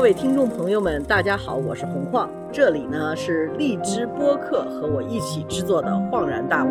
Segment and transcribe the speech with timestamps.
[0.00, 6.68] 各位听众朋友们，大家好，我是洪晃，这里呢是荔枝播客和我一起制作的《恍然大悟》。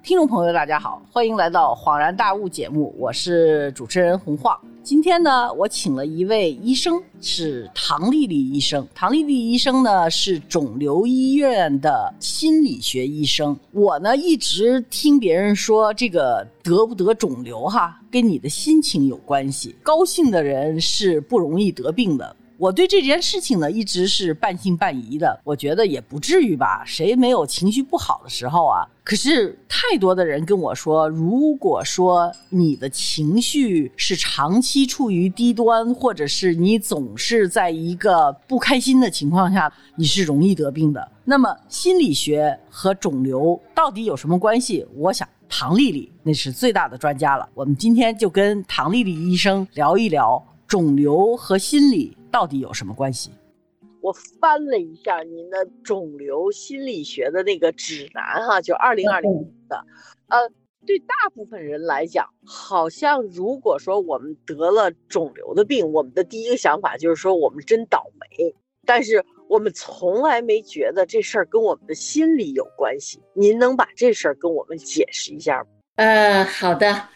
[0.00, 4.56] 听众朋友，大家好，欢迎来到《恍然大悟》节目，我是主持人洪晃。
[4.88, 8.88] 今天呢，我请了一位医生，是唐丽丽医生。
[8.94, 13.54] 唐丽丽医生呢是肿瘤医院的心理学医生。
[13.72, 19.76] 我呢一直听别人说，这个得不得肿瘤哈，跟你的心情有关系。
[19.82, 22.34] 高兴的人是不容易得病的。
[22.58, 28.84] 我对这件事情呢一直是半信半疑的，我觉得也不至于吧，谁没有情绪不好的时候啊？
[29.04, 41.12] 可是太多的人跟我说，如果说你的情绪是长期处于低端，或者是你总是在一个不开心的情况下，你是容易得病的。
[41.24, 44.84] 那么心理学和肿瘤到底有什么关系？
[44.96, 47.48] 我想唐丽丽那是最大的专家了。
[47.54, 52.16] 我们今天就跟唐丽丽医生聊一聊肿瘤和心理。
[52.30, 53.30] 到底有什么关系？
[54.02, 59.32] 我翻了一下您的肿瘤心理学的那个指南，哈，就二零二零
[59.66, 59.82] 的，
[60.28, 60.38] 呃，
[60.86, 68.54] 对大部分人来讲，好像如果说我们得了肿瘤的病，我们的第一个想法就是说我们真倒霉，
[68.86, 73.18] 但是我们从来没觉得这事儿跟我们的心理有关系。
[73.32, 75.66] 您能把这事儿跟我们解释一下吗？
[75.96, 77.08] 呃，好的。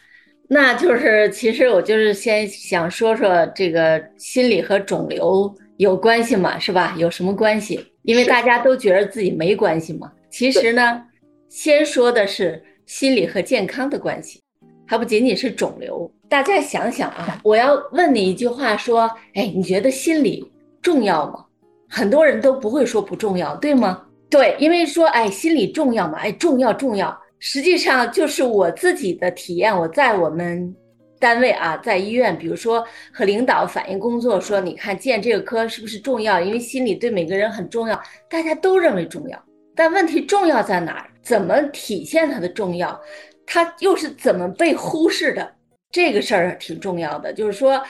[0.55, 6.59] 那就是，其实我就是先想说说这个心理和肿瘤有关系吗？
[6.59, 6.95] 是吧？
[6.99, 7.83] 有什么关系？
[8.03, 10.13] 因为大家都觉得自己没关系嘛。
[10.29, 11.05] 其实呢，
[11.49, 14.43] 先说的是心理和健康的关系，
[14.87, 16.13] 还不仅仅是肿瘤。
[16.29, 21.47] 大家想想啊，我要问你一句话，说，哎，你觉得心理重要吗？
[21.89, 24.03] 很多人都不会说不重要，对吗？
[24.29, 26.19] 对，因为说，哎，心理重要吗？
[26.19, 27.19] 哎，重要，重要。
[27.45, 30.73] 实际上就是我自己的体验，我在我们
[31.19, 36.41] 单位啊，在医院，比如说和领导反映工作，说你看建这个科是不是重要？
[36.41, 38.01] 因为心理对每个人很重要，
[38.31, 39.45] 大家都认为重要。
[39.75, 41.11] 但问题重要在哪儿？
[41.21, 42.99] 怎么体现它的重要？
[43.45, 45.53] 它又是怎么被忽视的？
[45.91, 47.33] 这个事儿挺重要的。
[47.33, 47.83] 就是说，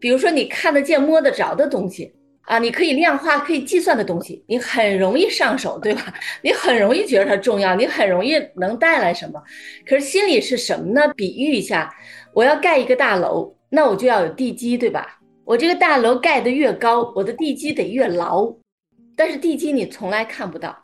[0.00, 2.12] 比如说你看得见、摸得着的东西。
[2.48, 6.12] 啊，你可以量化、可以计算的东西，你很容易上手，对吧？
[6.42, 9.42] 你很容易觉得它重要，你很容易能带来什么？
[9.86, 11.02] 可是心里是什么呢？
[11.14, 11.94] 比喻一下，
[12.32, 15.20] 我要盖一个大楼，那我就要有地基，对吧？
[15.44, 18.50] 我这个大楼盖得越高，我的地基得越牢。
[19.14, 20.74] 但是地基你从来看不到，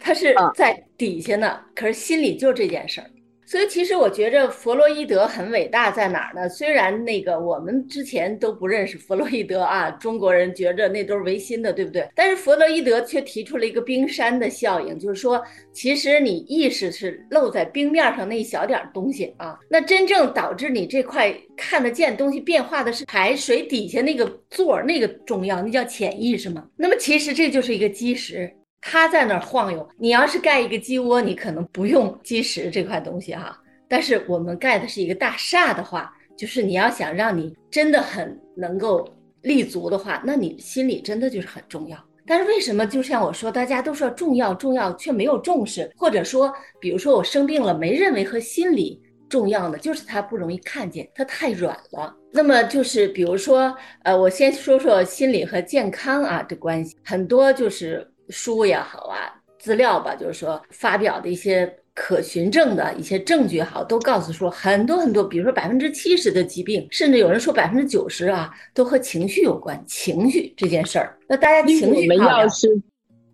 [0.00, 1.60] 它是在底下呢。
[1.76, 3.06] 可是心里就这件事儿。
[3.46, 6.48] 所以其实我觉着弗洛伊德很伟大在哪儿呢？
[6.48, 12.08] 虽然那个我们之前都不认识弗洛伊德啊，中国人觉着那都是唯心的，对不对？
[12.14, 26.66] 但是弗洛伊德却提出了一个冰山的效应，就是说，其实你意识是露在冰面上那一小点东西啊，那真正导致你这块看得见东西变化的是海水底下那个座儿，那个重要，那叫潜意识嘛。
[26.76, 28.50] 那么其实这就是一个基石。
[28.86, 29.88] 它在那儿晃悠。
[29.96, 33.58] 你要是盖一个鸡窝，你可能不用基石这块东西哈。
[33.88, 39.08] 但是我们盖的是一个大厦的话，就是你要想让你真的很能够
[39.40, 41.96] 立足的话，那你心里真的就是很重要。
[42.26, 52.14] 但是为什么就像我说，大家都说重要重要，却没有重视，或者说，比如说我生病了，没认为和心理重要的，就是它不容易看见，它太软了。
[52.30, 58.06] 那么就是比如说，呃，我先说说心理和健康啊的关系，很多就是。
[58.28, 69.82] 书也好啊，资料吧，就是说发表的一些可循证的一些证据也好，都告诉说很多很多，比如说百分之七十的疾病，甚至有人说百分之九十啊，都和情绪有关。
[69.86, 72.68] 情绪这件事儿，那大家情绪我们要是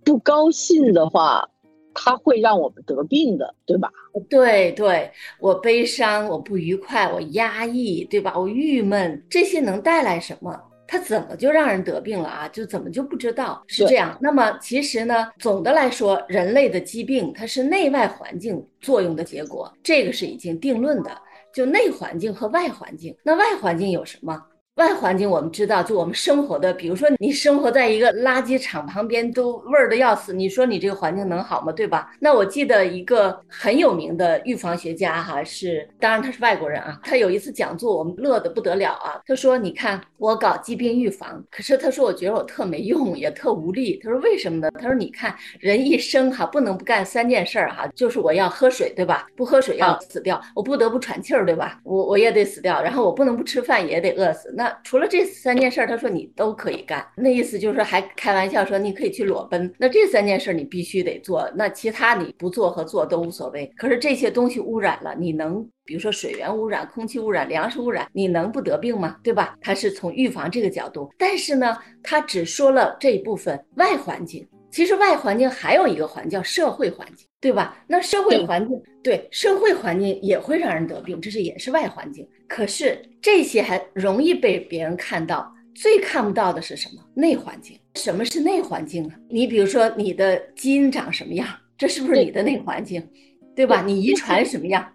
[0.05, 1.49] 不高兴的话，
[1.95, 3.91] 它会让我们得病的，对吧？
[4.29, 8.39] 对对，我悲伤，我不愉快，我压抑，对吧？
[8.39, 10.61] 我郁闷，这些能带来什么？
[10.91, 12.49] 它怎么就让人得病了啊？
[12.49, 14.19] 就怎么就不知道是这样？
[14.21, 21.17] 那么其实呢，总的来说，人类的疾病它是内外环境作用的结果，这个是已经定论的。
[21.53, 24.41] 就内环境和外环境，那外环境有什么？
[24.81, 30.33] 外环境我们知道，就我们生活的，比如说你生活在一个垃圾场旁边，都味儿的要死。
[30.33, 31.71] 你说你这个环境能好吗？
[31.71, 32.11] 对吧？
[32.19, 36.99] 那我记得一个很有名的预防学家哈，是当然他是外国人啊。
[37.05, 39.21] 他有一次讲座，我们乐得不得了啊。
[39.27, 44.01] 他说：“你看我搞疾病预防，可是他说我觉得我特没用，也特无力。
[44.03, 44.71] 他说为什么呢？
[44.81, 49.27] 他说你看人一生哈，不能不干三件事儿哈，就是我要喝水，对吧？
[49.37, 51.79] 不喝水要死掉，我不得不喘气儿，对吧？
[51.85, 54.53] 我我也得死掉，然后我不能不吃饭也得饿死。
[54.57, 57.07] 那除了这三件事儿，他说你都可以干。
[57.17, 59.73] 那意思就是说，还开玩笑说你可以去裸奔。
[59.79, 63.67] 那这三件事你必须得做，那其他你不做和做都无所谓。
[63.77, 69.17] 可是这些东西污染了，你能比如说水源污染、空气污染、粮食污染，你能不得病吗？
[69.23, 69.57] 对吧？
[69.61, 74.47] 他是从预防这个角度，但是呢，他只说了这一部分外环境。
[74.71, 77.77] 其实外环境还有一个环叫社会环境，对吧？
[77.89, 82.27] 那社会环境对社会环境也会让人得病，这是也是外环境。
[82.49, 87.03] 可是这些还容易被别人看到，最看不到的是什么？
[87.15, 87.77] 内环境。
[87.97, 89.15] 什么是内环境啊？
[89.29, 93.05] 你比如说你的基因长什么样，这是不是你的内环境？
[93.57, 93.83] 对吧？
[93.83, 94.87] 你遗传什么样？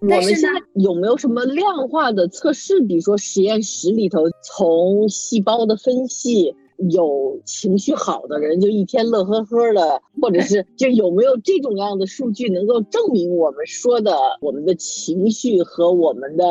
[0.00, 2.80] 我们现在有没有什么量化的测试？
[2.80, 6.56] 比如说实验室里头从细胞的分析。
[6.90, 16.44] 有情绪好的人就一天乐呵呵的，或者是就有没有这种样的数据能够证明我们说的我们的情绪和我们的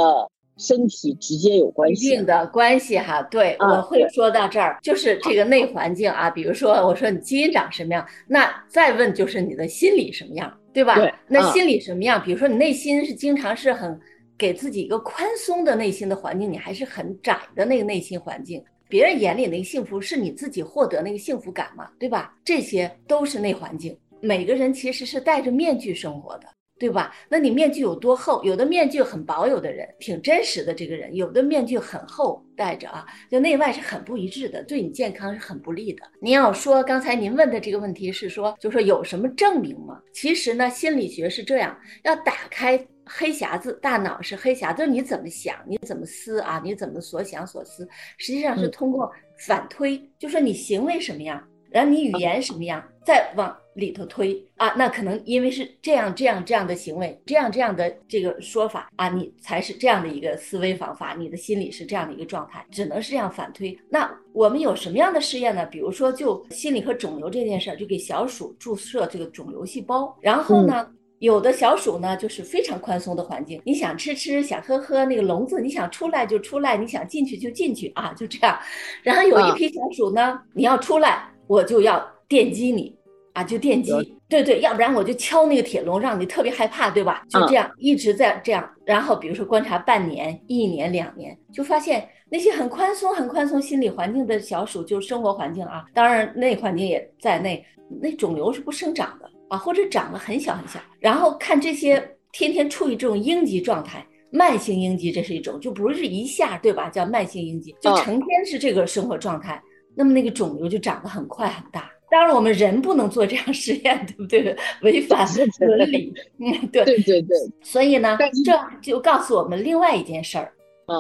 [0.57, 2.07] 身体直接有关系？
[2.07, 10.95] 一定的关系哈，对，我会说到这儿，就是这个内环境啊，比如说我说你基因长什么样，那再问就是你的心理什么样，对吧？
[10.95, 12.21] 对，那心理什么样？
[12.23, 13.99] 比如说你内心是经常是很
[14.37, 18.63] 给自己一个宽松的内心的环境，你还是很窄的那个内心环境。
[18.91, 22.35] 别人眼里那个幸福是你自己获得那个幸福感嘛，对吧？
[22.43, 23.97] 这些都是内环境。
[24.19, 26.47] 每个人其实是戴着面具生活的，
[26.77, 27.15] 对吧？
[27.29, 28.43] 那你面具有多厚？
[28.43, 36.03] 有的面具很薄，有的人挺真实的这个人；有的面具很厚，戴着啊，就内外是很不一致的，对你健康是很不利的。
[36.21, 40.01] 您要说刚才您问的这个问题是说，就说有什么证明吗？
[40.11, 42.85] 其实呢，心理学是这样，要打开。
[43.13, 46.61] 黑匣子，大脑是黑匣子，你怎么想，你怎么思啊？
[46.63, 47.87] 你怎么所想所思，
[48.17, 49.11] 实际上是通过
[49.45, 54.73] 反推，就说你行为什么样，然后你语言什么样，再往里头推啊。
[54.77, 63.77] 那可能因为是这样这样这样的行为，这样这样的这个说法啊，你才是这样的一个思维方法，你的心理是这样的一个状态，只能是这样反推。
[63.89, 65.65] 那我们有什么样的试验呢？
[65.65, 70.87] 比如说就心理和肿瘤这件事儿，就给小鼠注射这个肿瘤细胞，然后呢？
[71.21, 78.57] 有的小鼠呢，就是非常宽松的环境，你想吃吃，想喝喝，那个笼子你想出来就出来，你想进去就进去啊，就这样。
[79.03, 82.97] 然后有一批小鼠呢，你要出来，我就要电击你
[83.33, 83.91] 啊，就电击，
[84.27, 87.23] 对对，要不然我就敲那个铁笼，让你特别害怕，对吧？
[87.29, 88.67] 就这样一直在这样。
[88.83, 97.63] 然后比如说观察半年、一年、两年，就发现那些很宽松、很宽松心理环境的小鼠，就生活环境啊，当然那环境也在内，
[98.01, 99.29] 那肿瘤是不生长的。
[99.51, 102.01] 啊，或者长得很小很小，然后看这些
[102.31, 106.89] 天天处于这种应激状态，慢性应激这是一种，就不是一下，对吧？
[106.89, 109.61] 叫慢性应激，就成天是这个生活状态，
[109.93, 111.91] 那么那个肿瘤就长得很快很大。
[112.09, 114.57] 当然，我们人不能做这样实验，对不对？
[114.83, 115.27] 违反
[115.59, 116.13] 伦理。
[116.39, 117.37] 嗯，对对对对。
[117.61, 120.53] 所以呢，这就告诉我们另外一件事儿。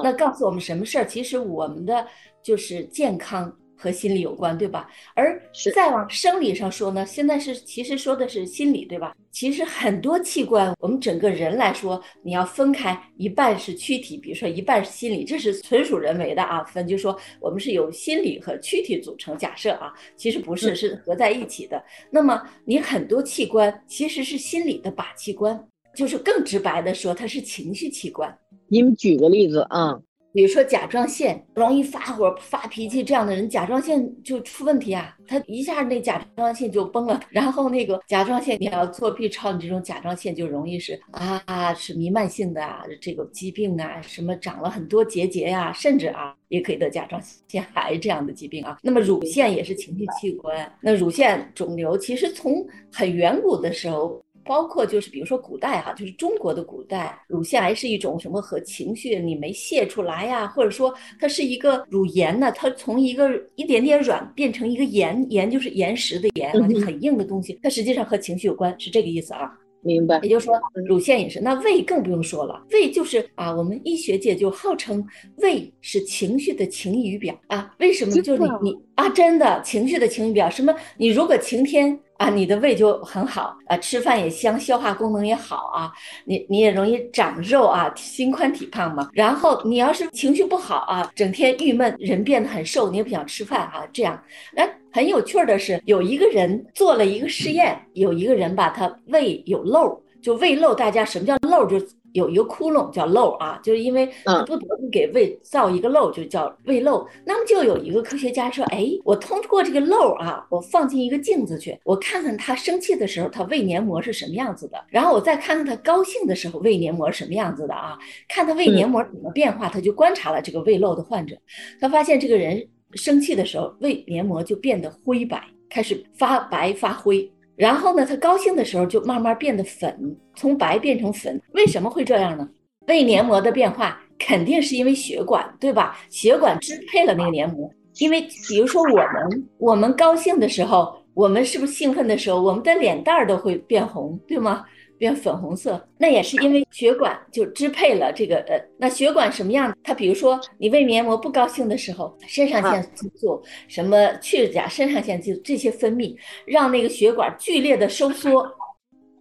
[0.03, 1.05] 那告诉我们什么事儿？
[1.05, 2.05] 其实我们的
[2.43, 3.53] 就是健康。
[3.81, 4.87] 和心理有关，对吧？
[5.15, 5.41] 而
[5.73, 9.15] 再往生理上说呢，现在是其实说的是心理，对吧？
[9.31, 16.63] 其实很多器官，我们整个人来说，你要分开，一半是躯体，比如说一半是心理，这是纯属人为的啊。
[16.65, 21.83] 分就说我们是由心理和躯体组成，假设啊，其实不是，是合在一起的。
[22.11, 28.37] 那么你很多器官其实是心理的靶器官，就是更直白的说，它是情绪器官。
[28.67, 29.99] 你们举个例子啊。
[30.33, 37.19] 比如说甲状腺容易发火、发脾气这样的人，甲状腺就出问题啊，他一下那甲状腺就崩了。
[37.29, 48.77] 然后那个甲状腺你要做 B 超，你这种甲状腺就容易是啊，是弥漫性的啊，这个疾病啊，什么长了很多结节呀，甚至啊也可以得甲状腺癌这样的疾病啊。
[48.81, 54.21] 那么乳腺也是情绪器官，那乳腺肿瘤其实从很远古的时候。
[54.43, 62.51] 包括就是比如说古代哈，就是中国的古代，乳腺癌是一种什么和情绪你没泄出来呀，或者说它是一个乳炎呢？
[62.55, 69.51] 它从一个一点点软变成一个岩，岩就是岩石的岩啊，就很硬的东西，它实际上和情绪有关，是这个意思啊。
[69.83, 70.19] 明白。
[70.21, 70.53] 也就是说，
[70.85, 71.39] 乳腺也是。
[71.39, 75.03] 那胃更不用说了，胃就是啊，我们医学界就号称
[75.37, 77.73] 胃是情绪的晴雨表啊。
[77.79, 78.11] 为什么？
[78.21, 80.47] 就是你你啊，真的情绪的晴雨表。
[80.49, 80.71] 什么？
[80.97, 81.99] 你如果晴天。
[82.21, 85.91] 啊，你的胃就很好啊，吃饭也香，消化功能也好啊，
[86.25, 89.09] 你你也容易长肉啊，心宽体胖嘛。
[89.11, 93.83] 然后你要是情绪不好啊，整天郁闷，人变得很瘦，你也不想吃饭啊。
[93.91, 94.23] 这样，
[94.53, 100.75] 那，很有趣的是，有一个人做了一个试验，有一个人吧，他胃有漏，就胃漏。
[100.75, 101.65] 大家什么叫漏？
[101.65, 107.07] 就有一个窟窿叫漏啊，就是因为它不得不给胃造一个漏，就叫胃漏。
[107.25, 121.37] 那么就有一个科学家说，哎，我通过这个漏啊，我放进一个镜子去，我看看他生气的时候，他胃黏膜是什么样子的，然后我再看看他高兴的时候胃黏膜是什么样子的啊，看他胃黏膜怎么变化，他就观察了这个胃漏的患者，
[121.79, 127.31] 他发现这个人生气的时候胃黏膜就变得灰白，开始发白发灰。
[127.61, 131.39] 然后呢，他高兴的时候就慢慢变得粉，从白变成粉。
[131.53, 132.49] 为什么会这样呢？
[132.87, 135.95] 胃黏膜的变化肯定是因为血管，对吧？
[136.09, 137.69] 血管支配了那个黏膜。
[137.99, 144.65] 因为比如说我们，我们高兴的时候，我们是不是兴奋的时候，我们的脸蛋儿都会变红，对吗？
[145.01, 149.75] 变粉红色，那也是因为血管就支配了这个呃，那血管什么样？
[149.83, 156.15] 它比如说你胃黏膜不高兴的时候，肾上腺素、什么去甲肾上腺素这些分泌，
[156.45, 158.47] 让那个血管剧烈的收缩，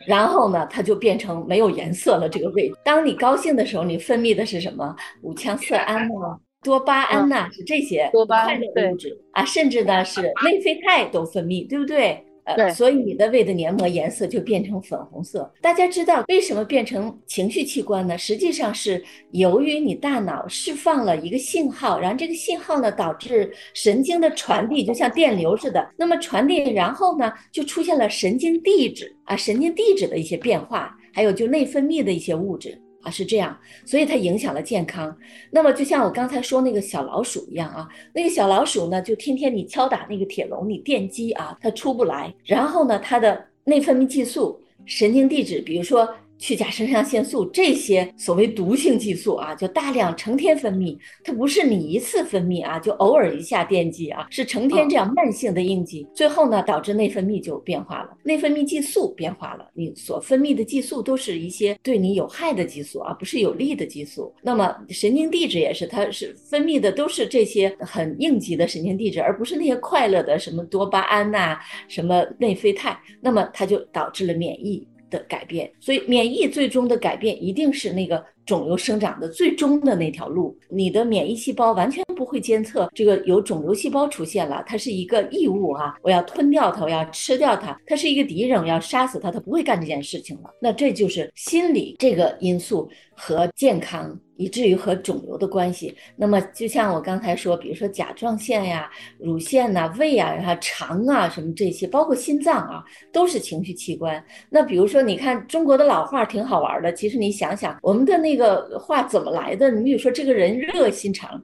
[0.06, 2.28] 然后呢，它就变成没有颜色了。
[2.28, 4.94] 这个胃，当你高兴的时候，你分泌的是什么？
[5.22, 12.22] 五羟色胺呐，多巴胺呐，是这些快乐的物质啊，甚至呢是内啡肽都分泌，对不对？
[12.56, 15.52] 对，所以你的胃的黏膜颜色就变成粉红色。
[15.60, 18.16] 大家知道为什么变成情绪器官呢？
[18.16, 19.02] 实际上是
[19.32, 25.88] 由于你大脑释放了一个信号，然后这个信号呢导致神经的传递，就像电流似的。
[25.96, 32.80] 那么传递，然后呢就出现了神经递质啊，神经递质的一些变化，还有就内分泌的一些物质。
[33.02, 35.16] 啊，是这样，所以它影响了健康。
[35.50, 42.34] 那么就像我刚才说那个小老鼠一样啊，那个小老鼠呢，就天天你敲打那个铁笼，你电击啊，它出不来。
[42.44, 46.08] 然后呢，它的内分泌激素、神经递质，比如说。
[46.40, 64.34] 去甲肾上腺素这些所谓毒性激素啊，就大量成天分泌，它不是你一次分泌啊，就偶尔一下电击啊，是成天这样慢性的应激，最后呢导致内分泌就变化了，内分泌激素变化了，你所分泌的激素都是一些对你有害的激素啊，不是有利的激素。
[64.42, 74.88] 那么神经递质也是，它是分泌的都是这些很应激的神经递质，而不是那些快乐的什么多巴胺呐，什么内啡肽，那么它就导致了免疫。
[75.10, 80.56] 的改变，所以免疫最终的改变一定是那个肿瘤生长的最终的那条路。
[80.68, 90.50] 你的免疫细胞完全不会监测这个有肿瘤细胞出现了，它是一个异物啊，我要吞掉它，我要吃掉它，它是一个敌人，我要杀死它，它不会干这件事情了。
[90.60, 94.18] 那这就是心理这个因素和健康。
[94.40, 102.82] 以至于和肿瘤的关系，那么就像我刚才说，比如说甲状腺呀、乳腺呐、胃啊、然后肠啊什么这些，包括心脏啊，
[103.12, 104.24] 都是情绪器官。
[104.48, 109.70] 那比如说，你看中国的老话挺好玩的，其实你想想，我们的那个话怎么来的？
[109.70, 111.42] 你比如说，这个人热心肠。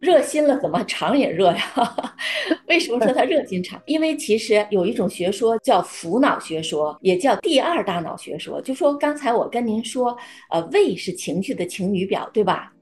[0.00, 2.14] 热心了，怎么肠也热呀？
[2.68, 3.80] 为什么说它热心肠？
[3.86, 8.60] 因为其实有一种学说叫浮脑学说，也叫第二大脑学说。
[8.62, 10.16] 就说刚才我跟您说，
[10.50, 12.72] 呃，胃是情绪的晴雨表，对吧？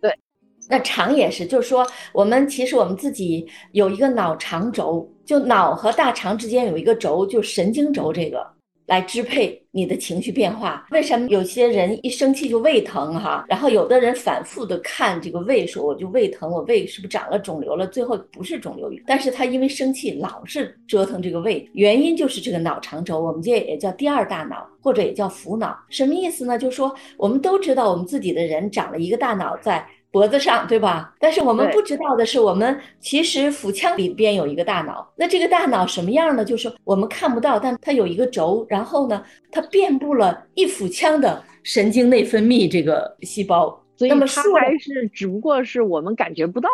[0.00, 0.10] 对。
[0.68, 8.46] 那肠也是，就是说我们其实我们自己有一个脑肠轴，就脑和大肠之间有一个轴，就神经轴这个。
[8.86, 10.86] 来支配你的情绪变化。
[10.90, 13.44] 为什么有些人一生气就胃疼哈？
[13.48, 17.86] 然后有的人反复的看这个胃，说我就胃疼，我胃是不是长了肿瘤了？
[17.86, 25.78] 最后不是肿瘤，但是他因为生气老是折腾这个胃，原因就是这个脑肠轴，我们这也叫第二大脑，或者也叫浮脑。
[25.88, 26.58] 什么意思呢？
[26.58, 29.86] 就是说我们都知道我们自己的人长了一个大脑在。
[30.12, 31.14] 脖子上，对吧？
[31.18, 35.10] 但是我们不知道的是，我们其实腹腔里边有一个大脑。
[35.16, 36.44] 那这个大脑什么样呢？
[36.44, 43.82] 就是我们看不到，但它有一个轴，然后呢，它遍布了一腹腔的神经内分泌这个细胞。
[43.96, 46.68] 所以它还是只不过是我们感觉不到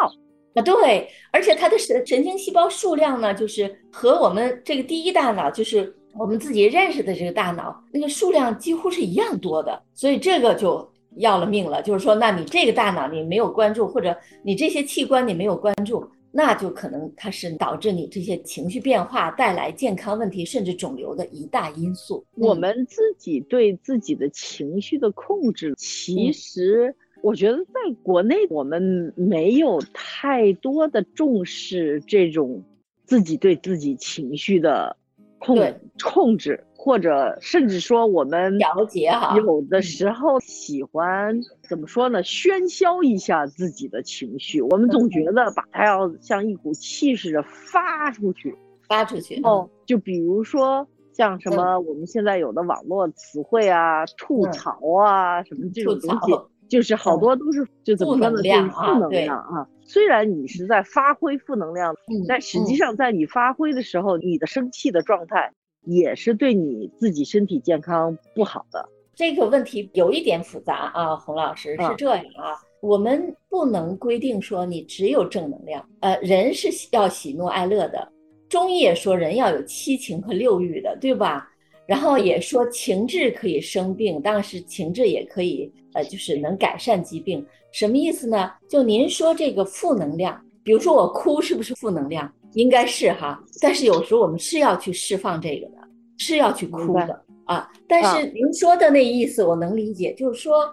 [0.54, 0.62] 啊。
[0.62, 9.80] 对，而且它的神神经细胞数量呢，就是和我们这个第一大脑，就是我们自己认识的这个大脑那个数量几乎是一样多的。
[9.94, 10.90] 所以这个就。
[11.16, 22.24] 要了命了，就是说，那你这个大脑你没有关注，或者你这些器官你没有关注，那就可能它是导致你这些情绪变化带来健康问题，甚至肿瘤的一大因素。
[22.36, 32.62] 我们自己对自己的情绪的控制，其实我觉得在国内我们没有太多的重视这种
[33.04, 34.96] 自己对自己情绪的
[35.38, 35.58] 控
[36.04, 36.62] 控制。
[36.80, 42.22] 或者甚至说，我们调节哈，有的时候喜欢怎么说呢？
[42.22, 48.56] 喧嚣一下自己的情绪，我们总觉得把它要像一股气似的发出去，
[48.88, 49.40] 发出去。
[49.42, 56.32] 哦，就比如说像什么我们现在有的网络词汇啊，吐槽啊，什么这种东西，
[56.68, 58.40] 就是好多都是就怎么说呢？
[58.40, 59.66] 就是负能量啊。
[59.82, 61.96] 虽然你是在发挥负能量，
[62.28, 65.52] 但实际上在你发挥的时候，你的生气的状态。
[65.88, 68.86] 也是对你自己身体健康不好的。
[69.14, 78.06] 这个问题有一点复杂啊，洪老师是这样啊，我们不能规定说你只有正能量，呃，人是要喜怒哀乐的，
[78.50, 81.48] 中医也说人要有七情和六欲的，对吧？
[81.86, 87.44] 然后也说情志可以生病，但是情志也可以，呃，就是能改善疾病。
[87.72, 88.52] 什么意思呢？
[88.68, 92.30] 就您说这个负能量，比如说我哭是不是负能量？
[92.54, 95.76] 应该是哈，但是有时候我们是要去释放这个的，
[96.18, 97.70] 是要去哭的啊。
[97.86, 100.72] 但是您说的那意思我能理解，就是说，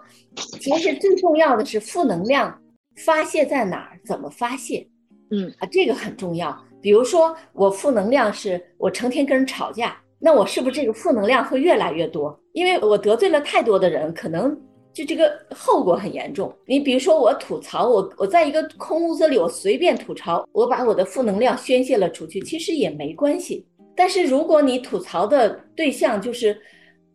[0.60, 2.60] 其实最重要的是负能量
[2.96, 4.86] 发泄在哪儿，怎么发泄？
[5.30, 6.56] 嗯啊，这个很重要。
[6.80, 9.96] 比如说我负能量是我成天跟人吵架。
[10.18, 12.36] 那我是不是这个负能量会越来越多？
[12.54, 14.58] 因为我得罪了太多的人，可能
[14.96, 16.50] 就这个后果很严重。
[16.64, 23.66] 你比如说我吐槽，我我在一个空屋子里，我随便吐槽，我把我的负能量宣泄了出去，其实也没关系。
[23.94, 26.58] 但是如果你吐槽的对象就是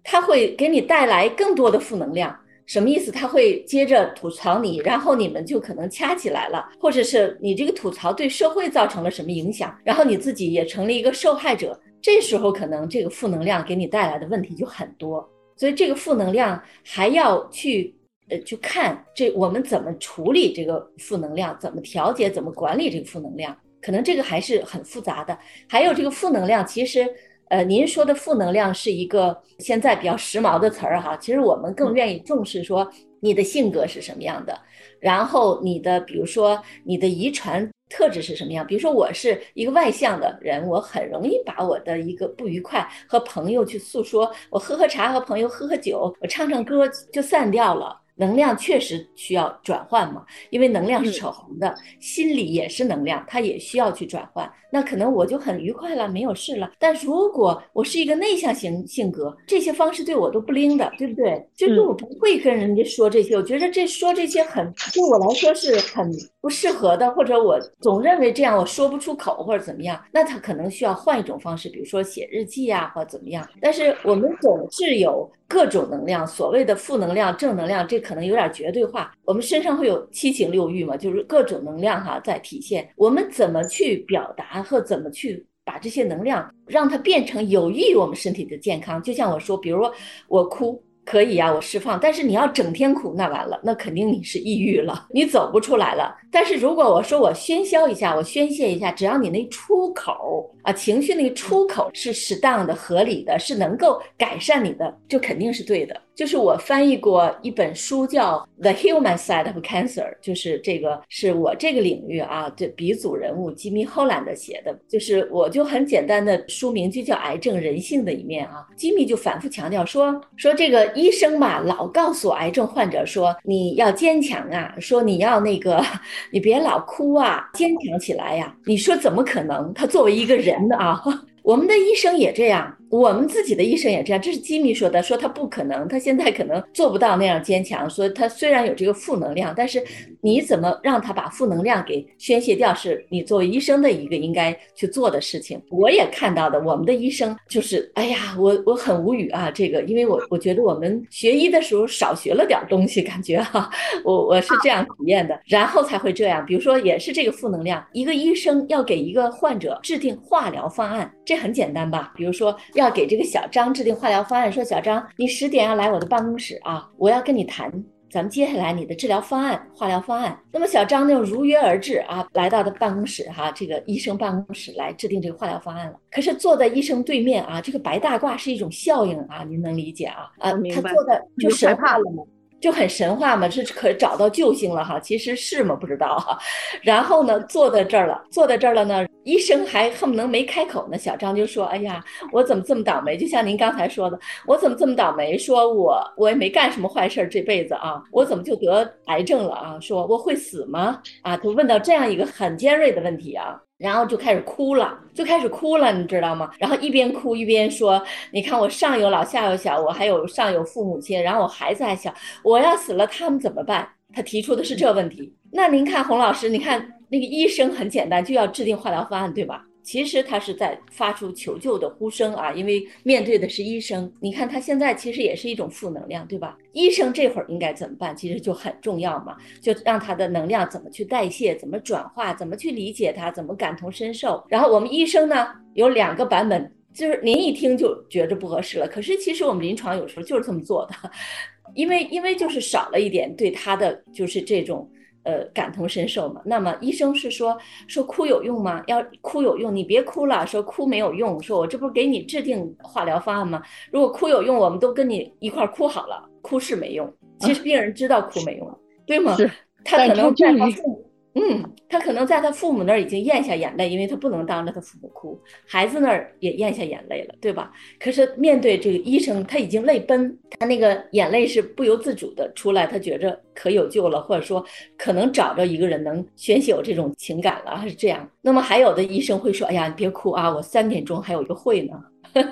[0.03, 3.11] 他会给你带来更多的负能量，什么意思？
[3.11, 11.75] 他会接着吐槽你，然后你们就可能掐起来了，或者是你这个吐槽对社会造成了什么影响，然后你自己也成了一个受害者。
[12.00, 15.27] 这时候可能这个负能量给你带来的问题就很多，
[15.62, 17.96] 所以这个负能量还要去
[18.30, 25.38] 呃去看这我们怎么处理这个负能量，怎么调节，怎么管理这个负能量，可能这个还是很复杂的。
[25.70, 27.08] 还有这个负能量，其实
[27.50, 34.60] 呃您说的负能量是一个现在比较时髦的词儿哈，其实我们更愿意重视说你的性格是什么样的，
[35.01, 37.70] 然后你的比如说你的遗传。
[37.93, 38.65] 特质是什么样？
[38.65, 44.31] 比如说，我是一个外向的人，我很容易把我的一个不愉快和朋友去诉说。
[44.50, 48.00] 我喝喝茶，和朋友喝喝酒，我唱唱歌就散掉了。
[48.21, 54.47] 能量确实需要转换嘛，因为能量是扯红的，心理也是能量，它也需要去转换。
[54.73, 56.71] 那可能我就很愉快了，没有事了。
[56.77, 61.43] 但如果我是一个内向型性格，这些方式对我都不灵的，对不对？
[61.55, 66.09] 就是我不会跟人家说这些，我觉得这说这些很对我来说是很
[66.39, 73.45] 不适合的，或者我总认为这样我说不出口或者怎么样，那他可能需要换一种方式，比如说写日记啊，或者怎么样。
[73.59, 79.15] 但是我们总是有各种能量，所谓的负能量、正能量，这可可能有点绝对化。
[79.24, 82.89] 我们身上会有七情六欲嘛，就是各种能量哈在体现。
[82.98, 84.62] 我们怎么去表达？
[84.62, 89.02] 和怎么去把这些能量让它变成有益于我们身体的健康？
[89.02, 89.93] 就像我说，比如说
[90.28, 96.13] 我哭可以啊，我释放，但是你要整天哭，那完了，那肯定你是抑郁了， 你走不出来了。
[96.30, 106.00] 但是如果我说我喧嚣一下，我宣泄一下，只要你那出口啊，情绪那个出口是适当的、合理的，是能够改善你的，就肯定是对的。
[106.15, 114.78] 就是我翻译过一本书，叫《The Human Side of Cancer》，就是这个是我这个领域啊，这鼻祖人物吉米·霍兰德写的。
[114.88, 118.67] 就是我就很简单的书名就叫《癌症人性的一面》啊。
[118.78, 125.82] 吉米就反复强调说说这个医生嘛，老告诉癌症患者说你要坚强啊，说你要那个。
[126.32, 128.56] 你别老哭啊，坚强起来呀！
[128.65, 129.74] 你说怎么可能？
[129.74, 131.02] 他作为一个人啊，
[131.43, 132.76] 我们的医生也这样。
[132.91, 137.89] 我们自己的医生也这样，这是吉米说的，说他不可能，他现在可能做不到那样坚强。
[137.89, 139.82] 说他虽然有这个负能量，但是
[140.19, 145.62] 你怎么让他把负能量给宣泄掉，是你作为医生的一个应该去做的事情。
[145.69, 153.69] 我也看到的，我们的医生就是，哎呀，我我很无语啊，这个，因为我我觉得我们学医的时候少学了点东西，感觉哈，
[154.04, 156.45] 我我是这样体验的，然后才会这样。
[156.45, 162.12] 比如说，也是这个负能量，一个医生要给一个患者制定化疗方案，这很简单吧？
[162.17, 162.54] 比如说。
[162.82, 167.72] 要给这个小张制定化疗方案，说小张，你十点要来我的办公室啊，我要跟你谈，
[168.10, 170.38] 咱们接下来你的治疗方案、化疗方案。
[170.52, 175.94] 那么小张呢如约而至啊，来到的办公室哈，这个医生办公室来制定这个化疗方案了。
[176.12, 180.32] 可是坐在医生对面啊，这个白大褂是一种效应啊，您能理解啊？
[180.39, 182.24] 啊，他坐的就神怕了吗？
[182.62, 185.76] 就很神话嘛，这可找到救星了哈，其实是吗？
[185.76, 186.38] 不知道哈。
[186.84, 190.97] 然后呢，坐在这儿了，坐在这儿了呢，医生还恨不能没开口呢。
[190.97, 193.17] 小张就说：“哎呀，我怎么这么倒霉？
[193.17, 195.36] 就像您刚才说的，我怎么这么倒霉？
[195.38, 199.80] 说我我也没干什么坏事，这辈子啊，我怎么就得癌症了啊？
[199.82, 201.02] 说我会死吗？
[201.24, 206.52] 啊，就问到这样一个很尖锐的问题啊。”然后就开始哭了，就开始哭了，你知道吗？
[206.60, 212.13] 然后一边哭一边说：“你看我上有老下有小，我还有上有父母亲，然后我孩子还小，
[212.44, 215.34] 我要死了他们怎么办？”他提出的是这问题。
[215.52, 219.63] 那您看洪老师，你看那个医生很简单，就要制定化疗方案，对吧？
[219.84, 224.12] 其实他是在发出求救的呼声啊，因为面对的是医生。
[224.20, 226.58] 你看他现在其实也是一种负能量，对吧？
[226.72, 228.15] 医生这会儿应该怎么办？
[228.15, 234.44] 其实就很重要嘛，就让他的能量怎么去代谢，怎么转化，怎么去理解他，怎么感同身受。
[234.48, 238.88] 然后我们医生呢有两个版本就是您一听就觉着不合适了。
[238.88, 241.12] 可是其实我们临床有时候就是这么做的，
[241.74, 244.89] 因为因为就是少了一点对他的就是这种。
[245.23, 246.41] 呃，感同身受嘛。
[246.43, 247.57] 那么医生是说
[247.88, 248.84] 说哭有用吗？
[248.88, 250.45] 要哭有用，你别哭了。
[250.47, 253.62] 说哭没有用，说我这不是给你制定化疗方案吗？
[253.91, 256.27] 如果哭有用，我们都跟你一块哭好了。
[256.41, 257.07] 哭是没用，
[257.39, 259.38] 其实病人知道哭没用，对吗？
[259.84, 261.11] 他可能在他父母。
[261.34, 265.39] 嗯，他可能在他父母那儿已经咽下眼泪，因为他不能当着他父母哭。
[265.65, 267.72] 孩子那儿也咽下眼泪了，对吧？
[268.00, 274.65] 可是面对这个医生，他已经泪奔，他那个眼泪是不由自主的出来，他觉着可有救了，或者说
[274.98, 278.30] 可能找着一个人能宣泄我这种情感了，是这样。
[278.41, 281.94] 那么还有的医生会说：“哎呀，你别哭啊，我三点钟还有一个会呢。”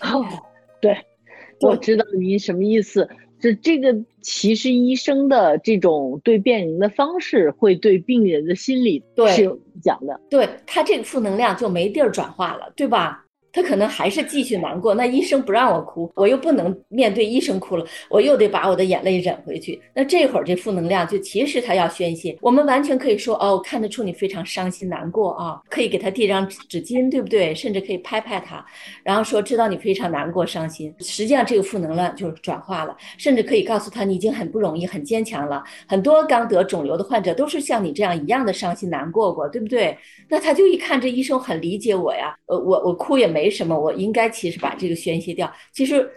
[0.00, 0.24] 哦，
[0.80, 0.96] 对，
[1.60, 3.06] 我知道您什么意思。
[3.42, 9.02] 就这个，其实医生的这种对病人的方式，会对病人的心理
[9.34, 10.20] 是有影响的。
[10.30, 13.26] 对他这个负能量就没地儿转化了，对吧？
[13.52, 19.80] 他可能还是继续难过，那医生不让我哭，我又不能面对医生哭了，我又得把我的眼泪忍回去。
[19.94, 27.54] 那这会儿这负能量就其实他要宣泄，我们完全可以说哦，看得出你非常伤心难过啊，可以给他递张纸巾，对不对？
[27.54, 28.64] 甚至可以拍拍他，
[29.02, 35.62] 然后说知道你非常难过伤心，实际上这个负能量就转化了，甚至可以告诉他你已经很不容易很坚强了。
[35.86, 39.94] 很多刚得肿瘤的患者都是像你这样一样的伤心难过过，对不对？
[40.26, 43.41] 那他就一看这医生很理解我呀，呃，我我哭也没。
[43.42, 45.52] 没什么，我应该其实把这个宣泄掉。
[45.72, 46.08] 其实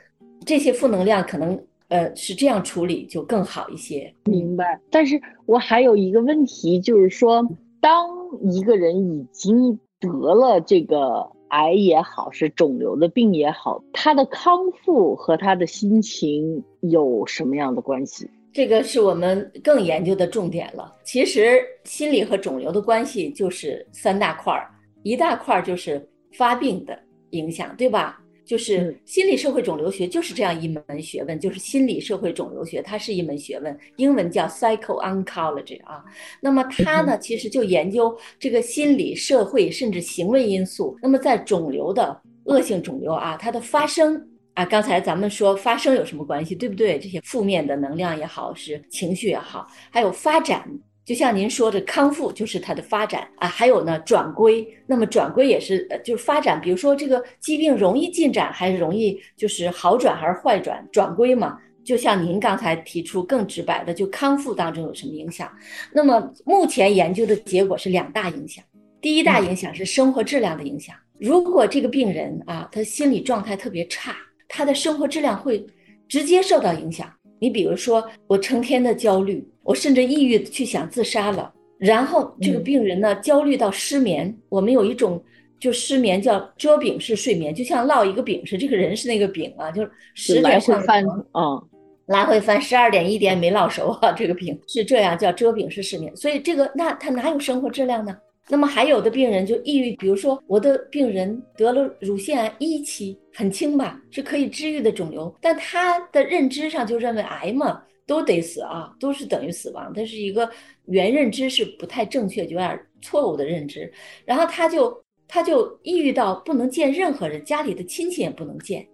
[0.46, 4.14] 这些负能量可能呃是这样处理就更好一些。
[4.26, 4.80] 明白。
[4.92, 7.44] 但是我还有一个问题，就是说，
[7.82, 8.08] 当
[8.44, 18.30] 一个人已经得了这个癌也好，是肿瘤的病也好，他的康复和他的心情有什么样的关系？
[18.54, 20.94] 这个是我们更研究的重点了。
[21.04, 24.70] 其实心理和肿瘤的关系就是三大块儿，
[25.02, 26.98] 一大块儿就是发病的。
[27.36, 28.22] 影响对吧？
[28.46, 36.06] 就是心理社会肿瘤学就是这样一门学问，就是心理社会肿瘤学，它是一门学问，英文叫 psycho-oncology 啊。
[36.40, 40.96] 那么它呢，其实就研究这个心理、社会甚至行为因素。
[41.02, 47.00] 那么在肿瘤的恶性肿瘤啊，它的发生啊，刚才咱们说发生有什么关系，对不对？
[47.00, 50.64] 这些负面的能量也好，是情绪也好，还有发展。
[51.06, 54.68] 就像您说的，康复就是它的发展啊，还有呢转归。
[54.88, 56.60] 那么转归也是呃，就是发展。
[56.60, 60.84] 比如说这个疾病容易进展还是容易就是好转还是坏转？
[60.92, 61.60] 转归嘛。
[61.84, 65.48] 就像您刚才提出更直白的，就康复当中有什么影响？
[65.94, 68.66] 那么目前研究的结果是两大影响。
[69.00, 70.96] 第一大影响是生活质量的影响。
[71.20, 74.16] 如果这个病人啊，他心理状态特别差，
[74.48, 75.64] 他的生活质量会
[76.10, 77.08] 直接受到影响。
[77.40, 79.46] 你比如说，我成天的焦虑。
[79.64, 84.32] 我甚至抑郁去想自杀了，然后这个病人呢焦虑到失眠。
[84.48, 85.20] 我们有一种
[85.60, 91.60] 就失眠叫遮饼式睡眠，就像烙一个饼似的，这个人是那个饼啊，就是十点上翻啊，
[92.06, 96.16] 来回翻，十二点一点没烙熟啊，这个饼是这样叫遮饼式失眠。
[96.16, 98.16] 所以这个那他哪有生活质量呢？
[98.48, 107.84] 那么还有的病人就抑郁，比如说我的病人得了乳腺癌一期，很轻吧，是可以治愈的肿瘤，但他的认知上就认为癌嘛。
[108.08, 109.92] 都得死啊，都是等于死亡。
[109.92, 110.48] 他是一个
[110.86, 113.92] 原认知是不太正确，有点错误的认知。
[114.26, 114.96] 然后他就
[115.28, 118.88] 他就抑郁到不能见任何人，家里的亲戚也不能见，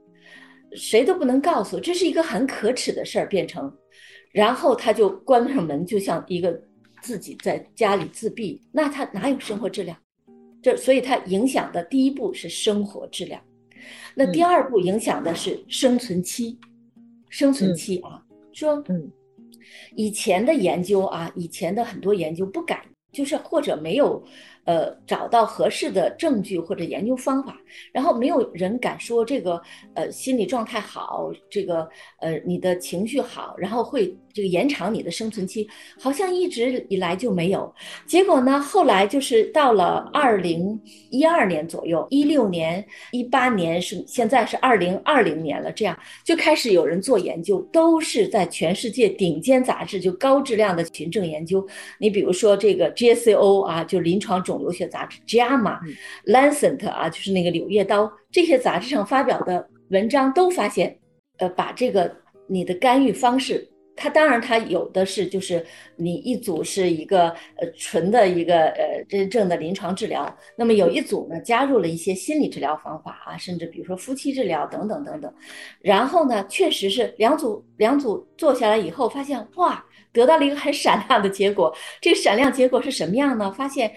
[0.72, 3.70] 谁都不能告诉，这是一个很可耻的事儿，变成。
[4.32, 6.58] 然后他就关上门，就像一个
[7.02, 8.62] 自己在家里自闭。
[8.72, 9.98] 那他哪有生活质量？
[10.62, 13.42] 这所以他影响的第一步是生活质量，
[14.16, 16.58] 那第二步影响的是生存期，
[17.30, 18.24] 生存期啊。
[18.52, 19.12] 说，嗯，
[19.96, 22.80] 以前的研究啊，以前的很多研究不敢，
[23.12, 24.24] 就是或者没有。
[24.64, 27.60] 呃，找到合适的证据或者研究方法，
[27.94, 29.62] 然后没有人敢说这个
[29.94, 31.88] 呃心理状态好，这个
[32.20, 35.68] 呃你的情绪好，然后会这个延长你的生存期，
[36.00, 37.74] 好像一直以来就没有。
[38.06, 40.78] 结果呢，后来就是到了二零
[41.12, 51.66] 一二年左右，一六年、一八年是现在是二零二零年了，这样就开始有人做研究，都是在全世界顶尖杂志，就高质量的群症研究。
[52.00, 54.42] 你比如说这个 JCO 啊，就临床。
[54.42, 55.80] 肿瘤学杂志《JAMA》、
[56.34, 60.98] 《Lancet》啊，就是那个《柳叶刀》这些杂志上发表的文章都发现，
[61.38, 62.12] 呃，把这个
[62.48, 65.64] 你的干预方式，它当然它有的是就是
[65.96, 75.32] 你一组是一个呃纯的一个呃真正的临床治疗，那么有一组呢加入了一些心理治疗方法啊，甚至比如说夫妻治疗等等等等，
[75.82, 81.72] 然后呢，确实是两组两组做下来以后发现哇，得到了一个很 闪亮的结果。
[82.02, 83.52] 这个闪亮结果是什么样呢？
[83.52, 83.94] 发现。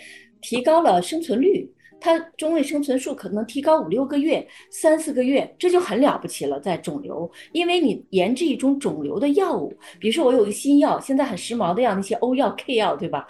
[0.47, 1.74] 提高了生存率，
[2.05, 6.61] 它中位生存数可能提高五六个月、三四个月，这就很了不起了。
[6.61, 13.27] 在肿瘤，因为你研制一种肿瘤的药物，比如说我有一个新药，现在很时髦的药，那些 O 药、K 药，对吧？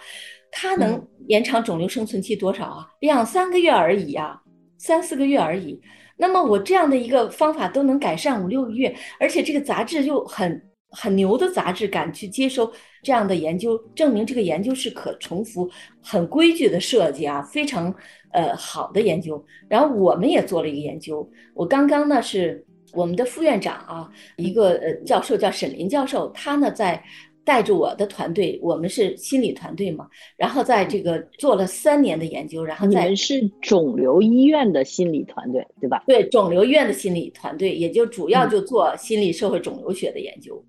[0.51, 2.85] 它能延长肿瘤生存期多少啊？
[2.99, 4.37] 两三个月而已呀，
[4.77, 5.79] 三四个月而已。
[6.17, 12.69] 那么我这样的一个方法都能改善五六个月，而且这个杂志又很很牛的杂志敢去接收
[13.03, 15.69] 这样的研究，证明这个研究是可重复、
[16.01, 17.93] 很规矩的设计啊，非常
[18.35, 19.43] 呃好的研究。
[19.67, 27.03] 然后我们也做了一个研究，我刚刚呢是我们的副院长啊，一个呃教授叫沈林教授，他呢在。
[27.47, 36.03] 带着我的团队，我们是心理团队嘛，然后在这个做了三年的研究，然后你们是肿瘤医院的心理团队，对吧？
[36.07, 40.59] 对，肿瘤医院的心理团队，也就主要就做心理社会肿瘤学的研究。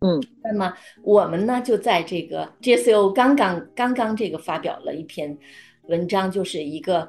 [0.00, 5.36] 嗯，那么我们呢，就在这个 JCO 刚刚刚刚这个发表了一篇
[5.88, 7.08] 文章，就是一个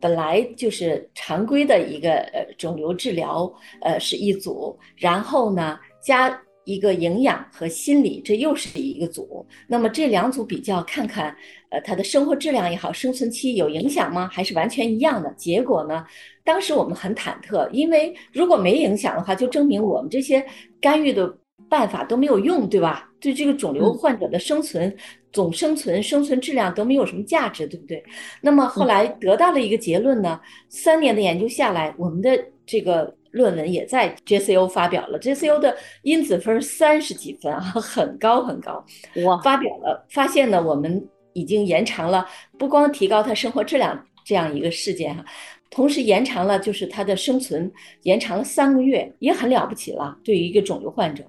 [0.00, 6.40] 本来就是常规的一个呃肿瘤治疗，呃是一组，然后呢加。
[6.64, 9.42] 一个营养和心理，这又是一个组。
[9.66, 11.34] 那么这两组比较，看看，
[11.70, 14.28] 呃，他的生活质量也好，生存期有影响吗？
[14.30, 15.32] 还是完全一样的？
[15.32, 16.04] 结果呢？
[16.44, 20.44] 当时我们很忐忑，因为如果没影响的话，就证明我们这些
[20.78, 21.34] 干预的
[21.68, 23.10] 办法都没有用，对吧？
[23.20, 24.94] 对这个肿瘤患者的生存、
[25.32, 28.02] 总生存、生存质量都没有什么价值，对不对？
[28.40, 33.14] 那么后来得到了一个结论呢，三年的研究下来，我们的这个。
[33.30, 38.82] 论文也在 JCO 发表了，JCO 的因子分三十几分啊，很 高很高。
[39.26, 39.38] 哇！
[39.42, 42.26] 发表了，发现呢，我们已经延长了，
[42.58, 45.22] 不光提高他生活质量这样一个事件哈，
[45.70, 47.70] 同时延长了就是他的生存，
[48.04, 50.16] 延长了三个月，也很了不起了。
[50.24, 51.22] 对于一个肿瘤患者，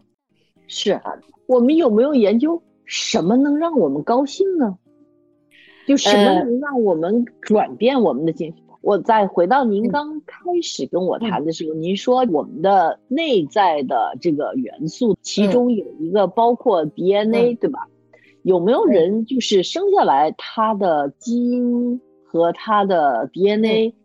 [0.69, 4.77] 是啊，我们有没有研究什么能让我们高兴呢？
[5.86, 8.63] 就什么能让我们转变我们的情绪？
[8.82, 17.89] 我再回到您刚开始跟我谈的时候，您说我们的内在的这个元素，其中有一个包括 DNA，对吧？
[18.43, 23.95] 有没有人就是生下来他的基因和他的 DNA，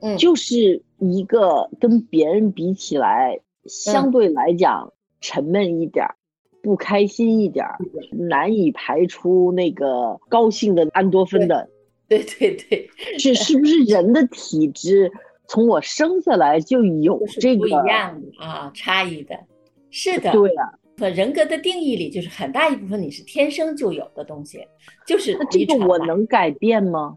[0.00, 4.93] 嗯，就是一个跟别人比起来相对来讲
[5.24, 6.14] 沉闷一点儿，
[6.62, 7.78] 不开心一点儿，
[8.12, 11.66] 难以排出那个高兴的安多芬的。
[12.06, 12.86] 对对对，
[13.18, 15.10] 是是不是人的体质
[15.48, 19.34] 从我生下来就有这个不一样的啊差异的？
[19.90, 20.78] 是的，对呀。
[21.12, 24.60] 人格的定义里，就是很大一部分你是天生就有的东西，
[25.06, 27.16] 就是那这个我能改变吗？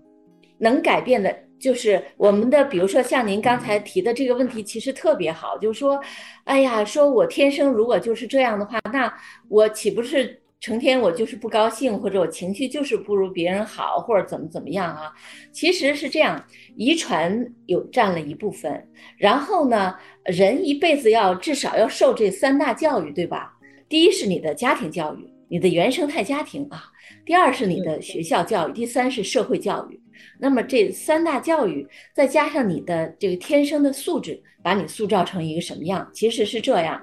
[0.58, 6.00] 能改变的，就是我们的，比如说像您刚才提的这个问题，其实特别好，就是说，
[6.44, 9.14] 哎呀，说我天生如果就是这样的话，那
[9.50, 10.42] 我岂不是？
[10.60, 15.14] 成天我就是不高兴，或者我情绪就是不如别人好，或者怎么怎么样啊？
[15.52, 16.44] 其实是这样，
[16.76, 18.90] 遗传有占了一部分。
[19.20, 23.54] 然后呢，人一辈子要至少要受这三大教育，对吧？
[23.88, 26.80] 第一是你的家庭教育，你的原生态家庭啊；
[27.24, 30.02] 第二是你的学校教育；第三是社会教育。
[30.40, 36.10] 那么这三大教育再加上你的这个天生的素质，把你塑造成一个什么样？
[36.14, 37.02] 其实是这样。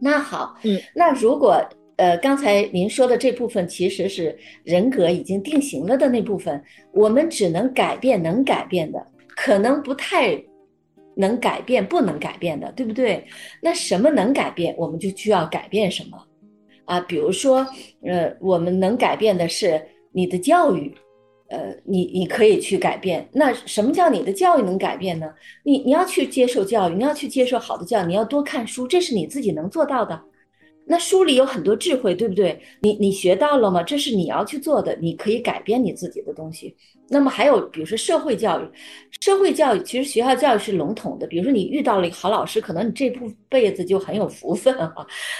[0.00, 1.62] 那好，嗯，那如果。
[1.96, 6.60] 呃，刚才您说的这部分其实是人格已经定型了的那部分，
[6.92, 9.00] 我们只能改变能改变的，
[9.36, 10.36] 可能不太
[11.14, 13.24] 能改变不能改变的，对不对？
[13.60, 16.18] 那什么能改变，我们就需要改变什么
[16.84, 16.98] 啊？
[16.98, 17.64] 比如说，
[18.02, 20.92] 呃，我们能改变的是你的教育，
[21.48, 23.28] 呃，你你可以去改变。
[23.32, 25.32] 那什么叫你的教育能改变呢？
[25.62, 30.20] 你你要去接受教育，你要去接受好的教育，你要多看书，这是你自己能做到的。
[30.86, 32.60] 那书里有很多智慧，对不对？
[32.80, 33.82] 你你学到了吗？
[33.82, 36.74] 这是你要去做的，你可以改变你自己的东西。
[37.08, 38.68] 那么还有，比如说社会教育，
[39.20, 41.26] 社会教育其实学校教育是笼统的。
[41.26, 43.10] 比如说你遇到了一个好老师，可能你这
[43.48, 44.94] 辈子就很有福分啊。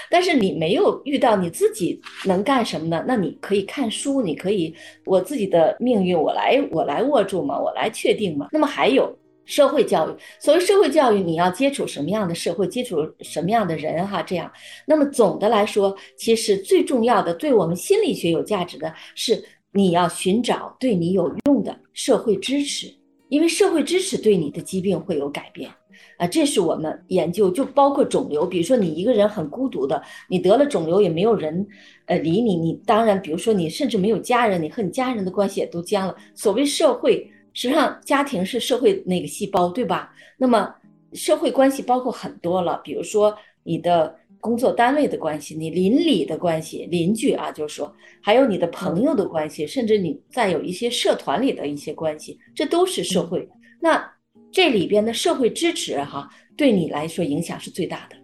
[0.09, 3.03] 但是你没有遇到，你自己能干什么呢？
[3.07, 4.73] 那你可以看书，你可以
[5.05, 8.47] 我自己的命运我来我来握住嘛，我来确定嘛。
[8.51, 9.15] 那么还有。
[9.45, 14.51] 社会教育，所谓社会教育，你要接触什么样的社会，接触什么样的人，哈，这样。
[14.87, 22.91] 那么总的来说，其实最重要的，对我们心理学有价值的是，你要寻找对你有用的社会支持，
[23.29, 25.69] 因为社会支持对你的疾病会有改变，
[26.17, 31.65] 啊，这是我们研究，就包括肿瘤，比如说你一个人很孤独的，你得了肿瘤也没有人，
[32.07, 36.15] 呃，理你，你当然，比如说你甚至没有家人，你和你家人的关系也都僵了。
[36.33, 37.29] 所谓社会。
[37.55, 40.13] 实际上，家庭是社会那个细胞，对吧？
[40.37, 40.75] 那么，
[41.13, 47.91] 社会关系包括很多了，比如说你的工作单位的关系，你邻里的关系，邻居啊，就是说，
[48.21, 53.47] 还有你的朋友的关系，甚至你再有一些社团里的一些关系，这都是社会。
[53.79, 54.13] 那
[54.51, 58.17] 这里边的社会支持哈，对你来说影响是最大的。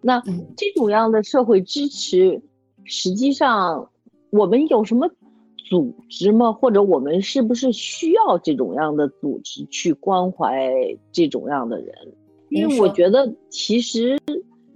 [0.00, 0.22] 那
[0.56, 2.40] 这种样的社会支持，
[2.84, 3.90] 实际上
[4.30, 5.10] 我们有什么
[5.72, 6.52] 组织吗？
[6.52, 10.70] 或者我们是不是需要这种样的组织去关怀
[11.10, 11.94] 这种样的人？
[12.50, 14.18] 因为我觉得，其实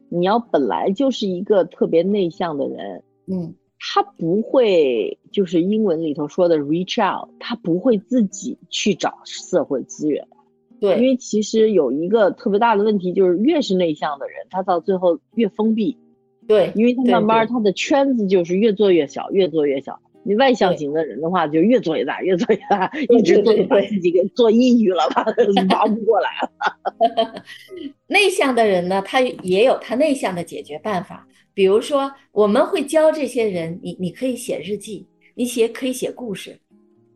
[0.09, 10.27] 你要本来就是一个特别内向的人，嗯，他不会就是英文里头说的 reach out，他不会自己去找社会资源。
[10.81, 15.99] 对，因为其实有一个特别大的问题，就是越是内向的人，他到最后越封闭。
[16.47, 20.01] 对，因为他慢慢他的圈子就是越做越小，越做越小。
[20.27, 25.25] 你外向型的人的话，就越做越大，越做越大， 一直做把自己给做抑郁了吧，
[25.71, 27.45] 忙不过来了。
[28.09, 31.27] 内向的人呢，他也有他内向的解决办法。
[31.55, 36.59] 比如说，我们会教这些人，你你可以写日记，你写可以写故事。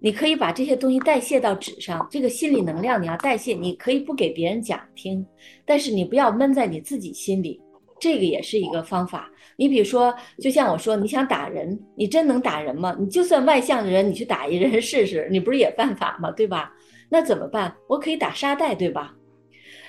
[0.02, 5.26] 你可以把这些东西代谢到纸上，这个心理能量你要代谢，你可以不给别人讲听，
[5.66, 7.60] 但是你不要闷在你自己心里，
[8.00, 9.30] 这个也是一个方法。
[9.60, 12.96] 你比如说，就像我说，你想打人，你真能打人吗？
[12.98, 16.30] 你就算外向的人，你去打一人试试，你不是也犯法吗？
[16.30, 16.72] 对吧？
[17.10, 17.76] 那怎么办？
[17.86, 19.14] 我可以打沙袋，对吧？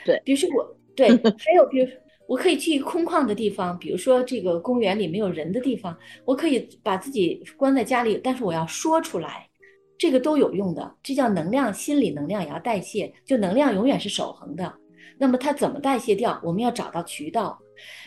[0.04, 1.08] 对，比如说我，对，
[1.40, 1.88] 还有比如
[2.28, 9.48] 我可以去空旷的地方，比如说这个公园里没有人的地方，我可以把自己关在家里，但是我要说出来。
[9.98, 14.74] 这个都有用的，这叫能量，心理能量也要代谢，就能量永远是守恒的。
[15.18, 16.42] 那么它怎么代谢掉？
[16.44, 17.58] 我们要找到渠道。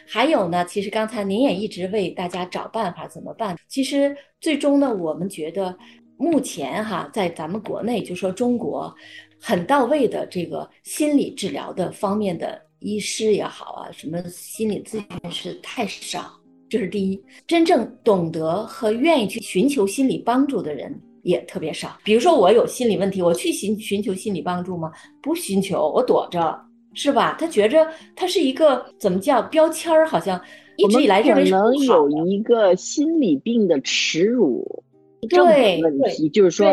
[0.06, 3.56] 还有呢，其实刚才您也一直为大家找办法，怎么办？
[3.68, 5.76] 其实最终呢，我们觉得
[6.16, 8.94] 目前哈，在咱们国内，就说中国，
[9.40, 16.32] 很到位的这个心理治疗的方面的医师也好啊，什么心理咨询师太少，
[16.68, 17.22] 这是第一。
[17.46, 21.00] 真正懂得和愿意去寻求心理帮助的人。
[21.24, 24.92] 也特别少，比如说我有心理问题，我去寻寻求心理帮助吗？
[25.22, 26.54] 不寻求，我躲着，
[26.94, 27.36] 是吧？
[27.38, 30.40] 他觉着他是一个怎么叫标签儿，好像
[30.76, 34.82] 一直以来认为可能有一个心理病的耻辱
[35.28, 36.68] 症的问题，就是说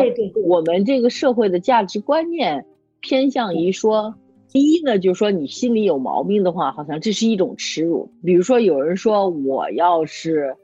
[0.46, 2.64] 我们这个社会的价值观念
[3.00, 4.14] 偏向于说，
[4.50, 8.10] 第一呢，就是说你心里有毛病的话，好像这是一种耻辱。
[8.24, 10.56] 比如说有人说我要是。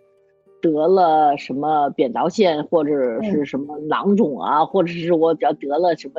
[0.60, 6.14] 得了什么扁桃腺或者是什么囊肿啊，或者是我只要得了什么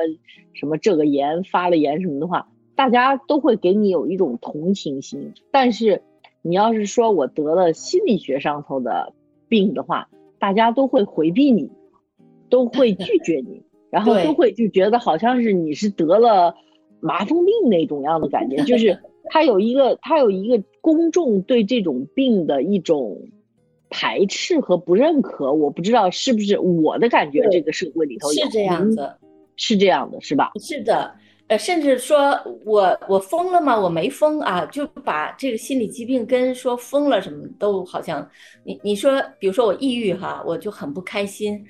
[0.54, 2.48] 什么这个炎发了炎什么的话，
[2.80, 5.34] 大家都会给你有一种同情心。
[5.50, 6.00] 但是
[6.40, 9.12] 你要是说我得了心理学上头的
[9.50, 11.70] 病的话，大家都会回避你，
[12.48, 16.54] 都会 拒绝你，然后都会就觉得好像是你是得了
[17.00, 23.20] 麻风病那种样的感觉，就是他有一个他有一个公众对这种病的一种。
[23.92, 27.48] 排斥和不认可，我不知道是不是我的感觉。
[27.50, 29.16] 这个社会里头是这样子，
[29.56, 30.52] 是这样的，是吧？
[30.60, 31.12] 是的，
[31.50, 33.76] 呃，甚至说我我疯了吗？
[33.76, 38.24] 我没疯啊，就把这个心理疾病跟说疯了什么都好像。
[38.62, 41.60] 你你说，比如说我抑郁哈，我就很不开心。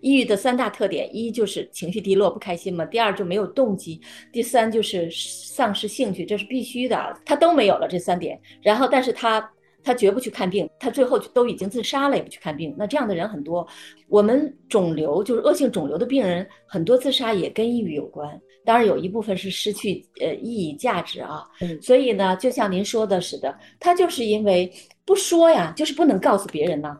[0.00, 4.00] 抑郁的三大特点，一就是情绪低落不开心嘛，第二就没有动机，
[4.32, 7.16] 第三就是丧失兴趣，这是必须的。
[7.24, 9.48] 他都没有了这三点，然后但是他。
[9.80, 12.74] 他绝不去看病，他最后都已经自杀了，也不去看病。
[12.76, 13.66] 那这样的人很多。
[14.08, 18.28] 我们肿瘤就是恶性肿瘤的病人，很多自杀也跟抑郁有关。
[18.68, 21.42] 当然有一部分是失去呃意义价值啊。
[21.80, 24.70] 所以呢，就像您说的似的，他就是因为
[25.06, 26.94] 不说呀，就是不能告诉别人呢，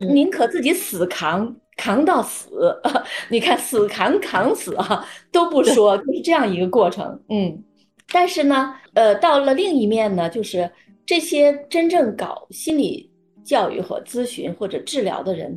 [0.00, 2.76] 宁可自己死扛，扛到死。
[3.30, 7.22] 你看死扛扛死啊，都不说，就是这样一个过程。
[7.28, 7.62] 嗯，
[8.12, 10.68] 但是呢，呃，到了另一面呢，就是。
[11.06, 13.12] 这些真正搞心理
[13.44, 15.54] 教育和咨询或者治疗的人，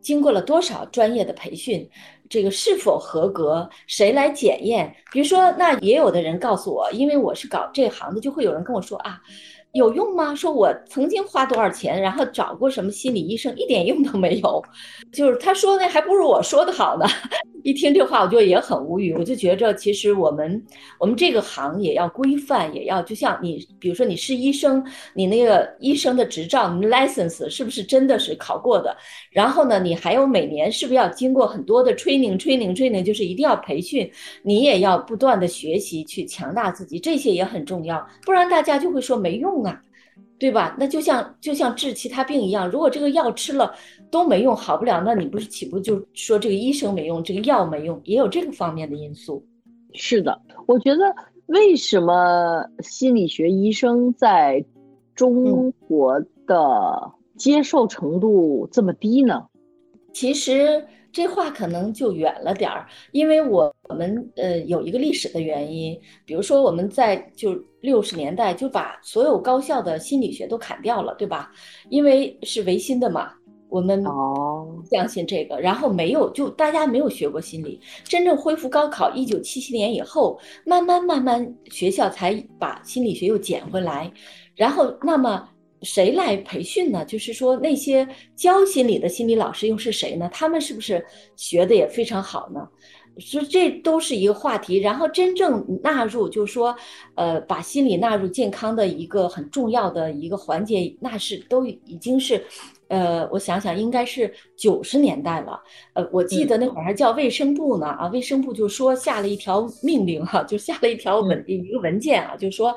[0.00, 1.86] 经过了多少专业的培训？
[2.28, 3.68] 这个是否合格？
[3.86, 4.94] 谁来检验？
[5.12, 9.20] 比如说，那也有的人告诉我，因为我是搞这行的，就会有人跟我说啊。
[9.72, 10.34] 有用吗？
[10.34, 14.64] 说我曾经花多少钱，然后找过什么心理医生，一点用都没有。
[15.12, 17.04] 就是他说那还不如我说的好呢。
[17.62, 19.12] 一听这话，我就也很无语。
[19.14, 20.62] 我就觉着，其实我们
[20.98, 28.96] 我们这个行也要规范，也要就像你，比如说你是医生，你那个医生的执照，你 license 是不是真的是考过的？
[29.30, 34.10] 然后呢，你还有每年是不是要经过很多的 training，training，training，就是一定要培训，
[34.42, 38.06] 你也要不断的学习去强大自己，这些也很重要。
[38.24, 39.82] 不然大家就会说没用啊。
[40.38, 40.76] 对吧？
[40.78, 43.74] 那就像就像治其他病一样，如果这个药吃了
[44.10, 49.44] 都没用，好不了，那你不是岂不就说这个医生没用，这个药没用，也有这个方面的因素。
[49.94, 51.14] 是的，我觉得
[51.46, 54.64] 为什么心理学医生在
[55.14, 59.46] 中国的接受程度这么低呢？
[60.12, 71.50] 其实这话可能就远了点儿，因为我们呃有一个历史的原因，比如说我们在就六十年代就把所有高校的心理学都砍掉了，对吧？
[71.88, 73.32] 因为是唯心的嘛。
[73.68, 77.80] 我们哦，相信这个，然后没有，就大家没有学过心理。
[78.04, 84.10] 真正恢复高考，一九七七年以后，慢慢慢慢，学校才把心理学又捡回来。
[84.54, 85.48] 然后，那么
[85.82, 87.04] 谁来培训呢？
[87.04, 88.06] 就是说，那些
[88.36, 90.30] 教心理的心理老师又是谁呢？
[90.32, 91.04] 他们是不是
[91.34, 92.68] 学的也非常好呢？
[93.18, 94.78] 所以这都是一个话题。
[94.78, 96.74] 然后，真正纳入，就是说，
[97.16, 102.42] 呃，把心理纳入健康的一个很重要的一个环节，那是都已经是。
[102.88, 105.60] 呃，我想想，应该是九十年代了。
[105.94, 112.74] 呃，我记得那会儿还叫卫生部呢啊，卫生部就说下了一条命令哈，就下了一条文一个文件啊，就说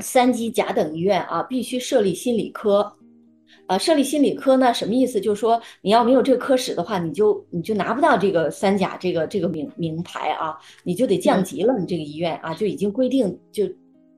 [0.00, 2.90] 三级甲等医院啊必须设立心理科。
[3.66, 5.20] 啊，设立心理科呢，什么意思？
[5.20, 11.78] 就是说你要没有这个科室的话，你就你就拿不到这个三甲这个这个名名牌啊，你就得降级了。
[11.78, 13.64] 你这个医院啊，就已经规定就。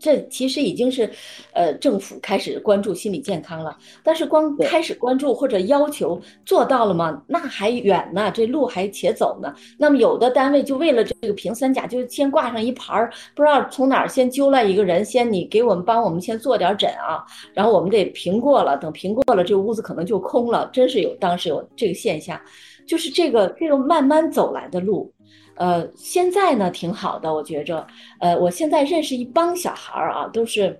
[0.01, 1.09] 这其实已经是，
[1.53, 3.77] 呃，政府开始关注心理健康了。
[4.03, 7.23] 但是光开始关注或者要求做到了吗？
[7.27, 9.55] 那还远呢，这路还且走呢。
[9.77, 17.23] 那么有的单位就为了这个评三甲，就先挂上一牌儿，不知道从哪儿先揪来一个人，先你给我们帮我们先做点诊啊，
[17.53, 20.71] 然后我们得评过了，等评过了，这屋子可能就空了。
[20.73, 22.41] 真是有当时有这个现象，
[22.87, 25.13] 就是这个这个慢慢走来的路。
[25.61, 27.87] 呃，现在呢挺好的，我觉着，
[28.19, 30.75] 呃，我现在认识一帮小孩儿啊，都是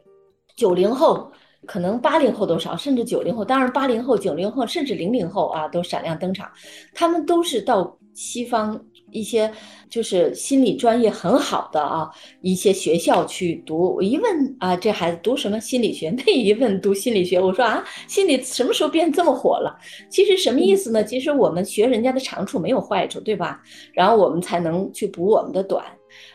[0.57, 1.31] 九零后，
[1.67, 6.51] 可能八零后都少，甚至九零后，当然八零后、九零后，甚至零零后啊，都闪亮登场，
[6.95, 8.83] 他们都是到西方。
[9.13, 9.51] 一些
[9.89, 13.95] 就是心理专业很好的啊，一些学校去读。
[13.97, 16.11] 我一问啊，这孩子读什么心理学？
[16.11, 19.77] 那一问读心理学，我说啊，心理什么时候变这么火了？
[20.09, 21.03] 其实什么意思呢？
[21.05, 23.61] 其实我们学人家的长处没有坏处，对吧？
[23.93, 25.85] 然后我们才能去补我们的短，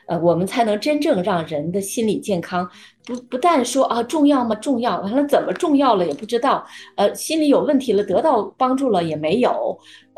[0.08, 2.70] 呃，我们才能真正让人的心理健康
[3.06, 4.54] 不不但说啊重要吗？
[4.56, 6.66] 重要，完了怎么重要了也不知道。
[6.96, 9.78] 呃，心理有问题了，得到帮助了也没有。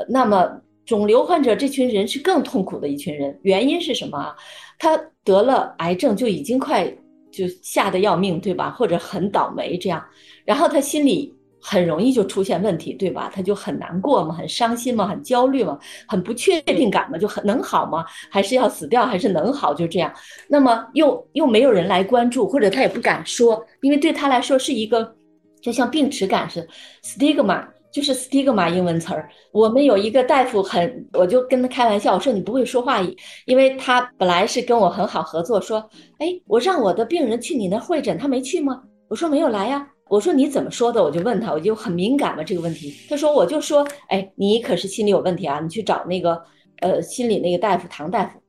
[0.09, 0.61] 那么。
[0.87, 4.33] 肿瘤患者这群人是更痛苦的一群人，原因是什么？
[4.79, 6.87] 他得了癌症就已经快
[7.29, 8.71] 就吓得要命，对吧？
[8.71, 10.01] 或者很倒霉这样，
[10.45, 13.29] 然后他心里很容易就出现问题，对吧？
[13.33, 15.77] 他就很难过嘛，很伤心嘛，很焦虑嘛，
[16.07, 18.05] 很不确定感嘛，就很能好吗？
[18.31, 19.05] 还是要死掉？
[19.05, 19.73] 还是能好？
[19.73, 20.09] 就这样，
[20.47, 25.13] 那么又又没有人来关注，或者他也不敢说，因为对他来说是一个
[25.59, 26.67] 就像病耻感似的
[27.03, 27.67] stigma。
[27.97, 33.01] 就是 stigma 英文词儿，我们有一个大夫很，我就跟他开玩笑，我说你不会说话，
[33.47, 35.83] 因为他本来是跟我很好合作，说，
[36.19, 38.83] 哎，我让我的病人去你那会诊，他没去吗？
[39.07, 41.03] 我说没有来呀，我说你怎么说的？
[41.03, 42.93] 我就问他，我就很敏感嘛这个问题。
[43.09, 46.39] 他说我就说，哎，你可是心理有问题啊，你去找那个
[46.81, 48.39] 呃心理那个大夫唐大夫。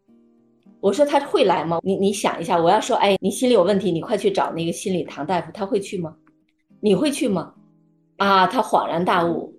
[0.81, 1.79] 我说他会来吗？
[1.83, 6.15] 你你想一下，我要说，哎，你心里有问题，你快去找那个心理唐大夫，他会去吗？
[6.81, 7.55] 你会去吗？
[8.19, 9.55] 啊，他恍然大悟，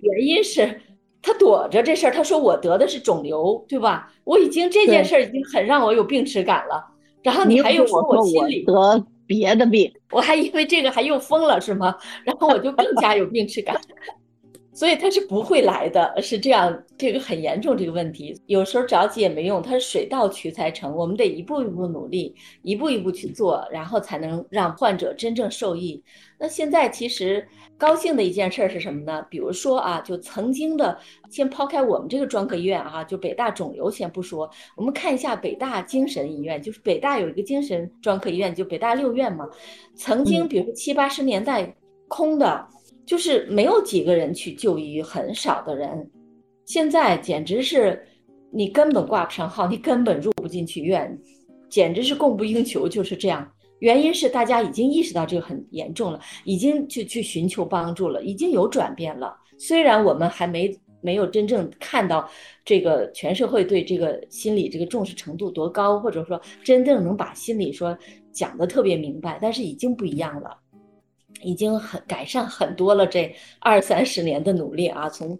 [0.00, 0.80] 原因是
[1.20, 2.12] 他躲着这事儿。
[2.12, 4.12] 他说我得的是肿瘤，对吧？
[4.24, 6.84] 我已经这件事儿已经很让我有病耻感了。
[7.22, 11.96] 然后你还又说我心里得别的病，我还因为这个还又疯了，是吗？
[12.24, 13.74] 然后我就更加有病耻感。
[14.74, 26.02] 所以它是不会来的，是这样，这个很严重这个问题，有时候着急也没用，它是水到渠才成，我们得一步一步努力，一步一步去做，然后才能让患者真正受益。
[26.40, 27.46] 那现在其实
[27.78, 29.24] 高兴的一件事是什么呢？
[29.30, 30.98] 比如说啊，就曾经的，
[31.30, 39.48] 先抛开我们这个专科医院啊，就北大肿瘤先不说，我们看一下北大精神医院，就是北大有一个精神专科医院，就北大六院嘛，
[39.94, 41.72] 曾经比如说七八十年代
[42.08, 42.66] 空的。
[43.06, 46.10] 就是没有几个人去就医，很少的人，
[46.64, 48.02] 现在简直是
[48.50, 51.18] 你根本挂不上号，你根本入不进去院，
[51.68, 53.50] 简直是供不应求，就是这样。
[53.80, 59.36] 原因是大家已经意识到这个很严重了，已经去去寻求帮助了，已经有转变了。
[59.58, 62.26] 虽然我们还没没有真正看到
[62.64, 67.96] 这个全社会对这个心理这个重视程度多高，或者说真正能把心理说
[68.32, 70.56] 讲的特别明白，但是已经不一样了。
[71.44, 75.38] 已经很改善很多了，这二三十年的努力啊，从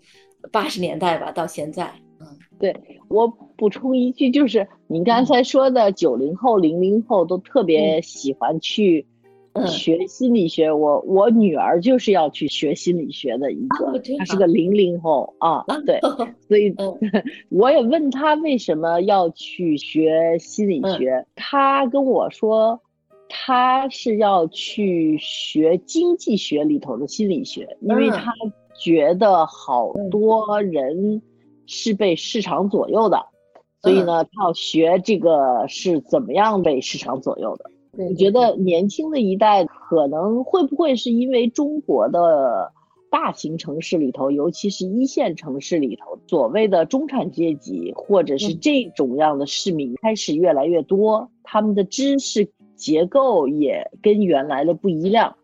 [0.52, 1.90] 八十年代吧到现在，
[2.20, 2.26] 嗯，
[2.58, 2.76] 对
[3.08, 3.26] 我
[3.56, 9.06] 补充一句，就是您刚才说的九零后、零零后都特别喜欢去
[9.66, 15.98] 学心理学，我我女儿就是要去学心理学的一个，她是个零零后啊，对，
[16.46, 16.74] 所以
[17.50, 22.80] 我也问她为什么要去学心理学，她跟我说。
[23.36, 28.32] 他是要去学经济学里头的心理学，因为他
[28.80, 31.20] 觉得好多人
[31.66, 33.26] 是被市场左右的，
[33.82, 37.70] 所以呢，他要学这个是怎么样被市场左右的。
[37.96, 42.72] 你觉得年轻的一代可能会不会是因为中国的
[43.10, 55.36] 大型城市里头，尤其是一线城市里头，所谓的中产阶级或者是这种样的市民开始越来越多，他们的知识结构也跟原来的不一样，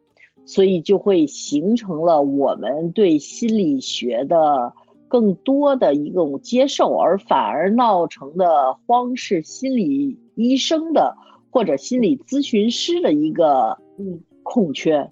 [0.45, 4.73] 所以就会形成了我们对心理学的
[5.09, 11.17] 更多的一种接受，而反而闹成的荒是心理医生的。
[11.53, 15.11] 或者心理咨询师的一个嗯空缺，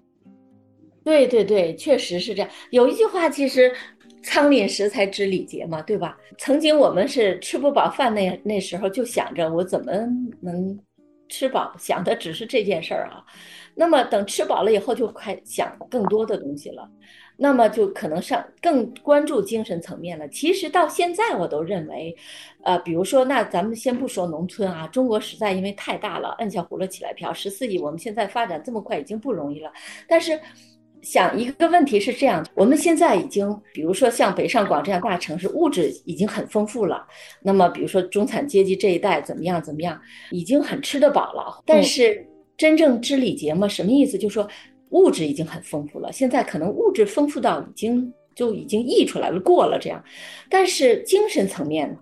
[1.03, 2.49] 对对对，确实是这样。
[2.71, 3.73] 有一句话，其实
[4.23, 6.17] “仓廪实才知礼节”嘛，对吧？
[6.39, 9.91] 曾经我们是吃不饱饭那那时候，就想着我怎么
[10.41, 10.79] 能
[11.29, 13.25] 吃饱，想的只是这件事儿啊。
[13.75, 16.89] 那么等吃饱了以后，就快想更多的东西了。
[17.41, 20.27] 那么就可能上更关注精神层面了。
[20.29, 22.17] 其实到现在我都认为，
[22.65, 29.73] 呃，比如说，那咱们先不说农村啊，中国实在因为太大了，摁下葫芦起来瓢，十四亿，我们现在发展这么快已经不容易了。
[30.09, 30.37] 但是
[31.03, 37.07] 想一个问题是这样，我们现在已经，比如说像北上广这样大城市，物质已经很丰富了。
[37.43, 41.63] 那么比如说中产阶级这一代怎么样怎么样，已经很吃得饱了。
[41.67, 42.27] 但是
[42.57, 44.19] 真正知礼节嘛，什么意思？
[44.19, 44.49] 就是说。
[44.91, 50.03] 物质已经很丰富了，现在可能物质丰富到已经就已经溢出来了，过了这样。
[50.49, 51.99] 但是精神层面呢？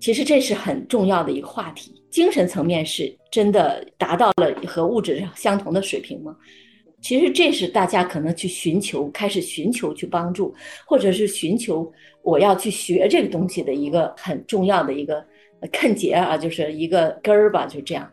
[0.00, 2.02] 其实这是很重要的一个话题。
[2.10, 6.34] 精神层面是真的达到了和物质相同的水平吗？
[7.00, 10.52] 其实这是大家可能去寻求、开始寻求去帮助，
[10.84, 11.90] 或者是寻求
[12.22, 15.24] 我要去学这个东西的一个很重要的一个
[15.72, 18.10] 根结啊，就是一个根儿吧，就这样。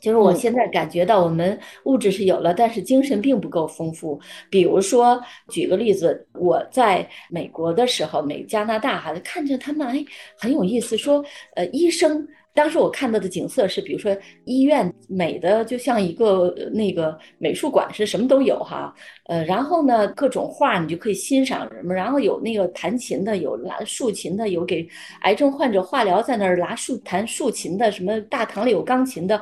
[0.00, 4.18] 就是我现在感觉到，我们物质是有了，但是精神并不够丰富。
[4.48, 5.20] 比如说，
[5.50, 10.02] 举个例子，我在美国的时候，美加拿大哈，看着他们哎
[10.38, 11.22] 很有意思，说
[11.56, 12.26] 呃医生。
[12.52, 18.92] 当时我看到的景色是，比如说医院美的就像一个那个美术馆是什么都有哈，
[19.26, 24.86] 呃，然后呢各种画你就可以欣赏什么，然后有那个弹琴的，有拉竖琴的，有给
[25.20, 29.40] 癌症患者化疗在那儿拉竖弹竖琴的，什么大堂里有钢琴的，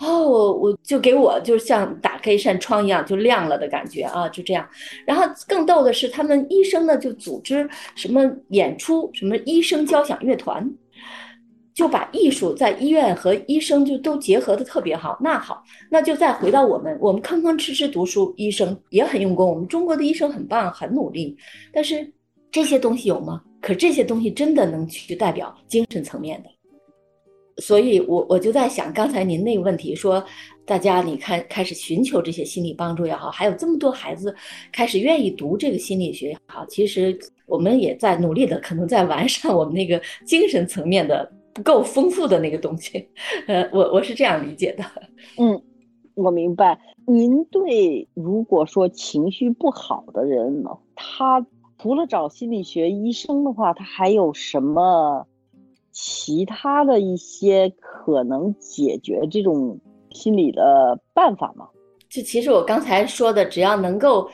[0.00, 4.68] 哦，我就给我就像打开一扇窗一样就亮了的感觉啊，就这样。
[5.06, 10.68] 然后更逗的是，他们医生呢就组织什么演出，什么医生交响乐团。
[11.78, 15.16] 就把艺术在医院和医生就都结合的特别好。
[15.20, 19.48] 那好，那就再回到我们，我们吭吭哧哧读书，医生也很用功。
[19.48, 21.36] 我们中国的医生很棒，很努力。
[21.72, 22.12] 但是
[22.50, 23.40] 这些东西有吗？
[23.60, 26.50] 可这些东西真的能去代表精神层面的？
[27.62, 30.24] 所以，我我就在想，刚才您那个问题说，
[30.66, 34.34] 大家你看开始寻求这些心理帮助也好，还有这么多孩子
[34.72, 37.16] 开始愿意读这个心理学也好，其实
[37.46, 41.37] 我们也在努力的，可能在完善我们那个精神层面的。
[41.58, 43.08] 不够丰富的那个东西，
[43.48, 44.84] 呃，我我是这样理解的。
[45.38, 45.60] 嗯，
[46.14, 46.78] 我明白。
[47.04, 51.44] 您对如果说情绪不好的人呢，他
[51.78, 55.26] 除了找心理学医生的话，他还有什么
[55.90, 59.80] 其他的一些可能解决这种
[60.12, 61.66] 心理的办法吗？
[62.08, 64.30] 就其实我刚才说的，只要能够，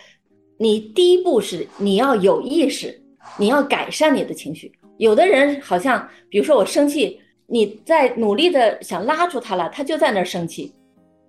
[0.58, 3.02] 你第一步是你要有意识，
[3.38, 4.70] 你要改善你的情绪。
[4.99, 10.72] 有的人好像，比如说我生气，你在努力的想拉住他了，他就在那儿生气，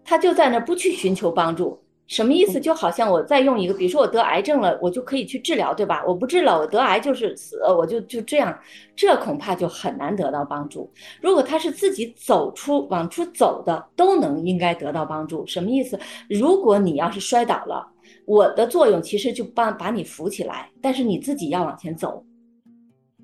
[0.04, 2.60] 他就在那儿不去寻求帮助，什么意思？
[2.60, 6.04] 就好像我再用一个，比如说我得癌症了，我就可以去治疗，对吧？
[6.06, 8.56] 我不治了，我得癌就是死，我就就这样，
[8.96, 10.88] 这恐怕就很难得到帮助。
[11.20, 15.44] 如果他是自己走出往出走的，都能应该得到帮助。
[15.48, 16.00] 什么意思？
[16.30, 17.88] 如果你要是摔倒了，
[18.26, 22.24] 我的作用其实就帮把你扶起来，但是你自己要往前走。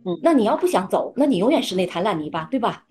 [0.06, 2.84] 嗯，那你要不想走，那你永远是那滩烂泥巴，对吧？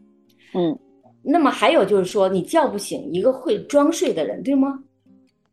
[0.54, 0.78] 嗯，
[1.22, 4.78] 那么还有就是说，你叫不醒一个会装睡的人，对吗？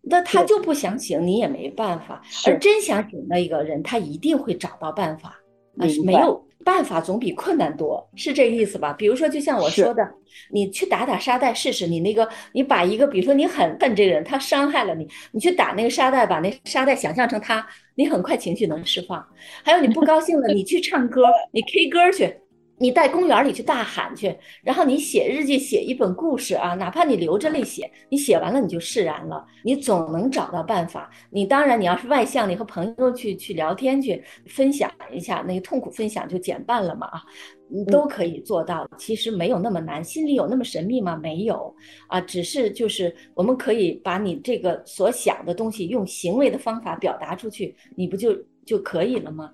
[0.01, 2.22] 那他就不想醒，你也没办法。
[2.45, 5.36] 而真想醒的一个人，他一定会找到办法。
[5.78, 6.41] 啊，是没有。
[6.68, 8.91] 办法总比困难多，是这意思吧？
[8.91, 10.05] 比如说，就像我说的，
[10.51, 11.88] 你去打打沙袋试试。
[11.88, 17.65] 你那个，你把一个，比如说你很恨这个人，他伤害了你，你去打那个沙袋，把那沙袋想象成他，
[17.95, 19.26] 你很快情绪能释放。
[19.63, 22.36] 还有你不高兴了，你去唱歌，你 K 歌去，
[22.80, 31.09] 你在公园里去大喊去，然后你写日记，写一本故事啊，哪怕你流着泪写，你写完了你就释然了，你总能找到办法。
[31.32, 37.23] 你当然你要是外向，你和朋友去去聊天去分享一下，那个痛苦分享就减半了嘛啊，
[37.67, 38.88] 你都可以做到。
[38.95, 41.15] 其实没有那么难，心里有那么神秘吗？
[41.15, 41.73] 没有
[42.07, 49.51] 啊，只是就是我们可以把你这个所想的东西用行为的方法表达出去，你不就就可以了吗？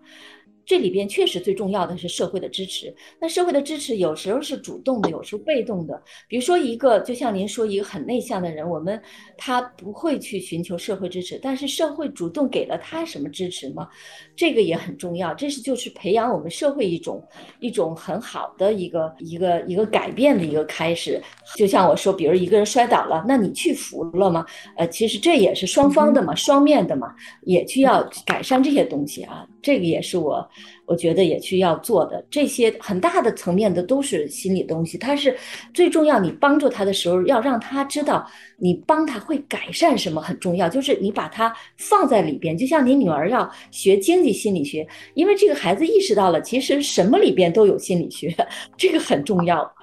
[0.66, 2.94] 这里边确实最重要的是社会的支持。
[3.20, 6.02] 那社会的支持有时候是主动的，有时候被动的。
[6.28, 9.02] 比如说一个，就像您说一个很内向的人，我们
[9.38, 13.88] 他不会去寻求社会支持，但是社会主动给了他什么支持吗？
[14.36, 15.34] 这个也很重要。
[15.34, 17.22] 这是就是培养我们社会一种
[17.60, 21.22] 一种很好的一个一个一个改变的一个开始。
[21.58, 24.46] 就像我说，比如一个人摔倒了，那你去扶了吗？
[24.78, 29.46] 呃，其实这也是双方的嘛，双面的嘛，也需要改善这些东西啊。
[29.64, 30.48] 这个也是我。
[30.86, 35.34] 我觉得也需要做的这些很大的层面的都是心理东西，它是
[35.74, 36.20] 最重要。
[36.20, 42.58] 你帮助他的时候，要让他知道你帮他会改善什么很重要，就是你把它放在里边。
[42.58, 48.36] 就像你女儿要学经济心理学，因为这个孩子意识到了，其实什么里边都有心理学，
[48.76, 49.74] 这个很重要。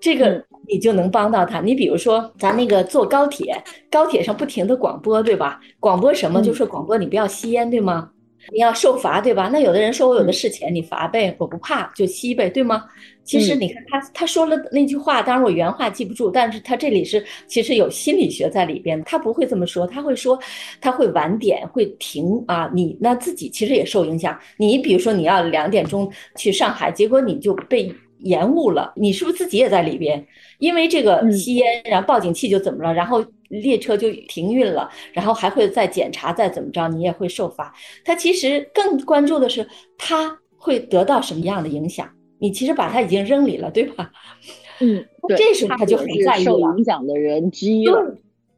[0.00, 1.60] 这个你就能帮到他。
[1.60, 5.60] 你比如说，咱那个坐高铁，高铁上不停的广播，对吧？
[5.78, 6.42] 广播什么？
[6.42, 8.10] 就是广播你不要吸烟，对吗？
[8.50, 9.48] 你要受罚，对吧？
[9.52, 12.84] 那有的人说我有的是钱，你罚呗，我不怕，就吸呗，对吗？
[13.24, 20.36] 其实你看他他说了那句话，当然我原话记不住，但是他这里是其实有心理学在里边，他不会这么说，他会说
[20.80, 24.36] 他会晚点会停啊，你那自己其实也受影响。
[24.56, 30.26] 你比如说你要两点钟去上海，结果你就被延误了，你是不是自己也在里边？
[30.62, 33.24] 因为这个吸烟，然后报警器就怎么了，然后。
[33.52, 37.70] 列车就停运了，然后还会再检查，再怎么着，你也会受罚。
[38.02, 42.08] 他其实更关注的是他会得到什么样的影响。
[42.38, 44.10] 你其实把他已经扔里了，对吧？
[44.80, 45.04] 嗯，
[45.36, 48.16] 这时候他就很在意受影响的人之一了。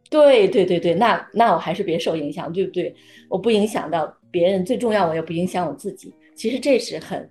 [0.09, 2.94] 对对对对，那那我还是别受影响，对不对？
[3.28, 6.14] 我不影响到别人，最重要我也不影响我自己。
[6.36, 7.28] 其实这是很。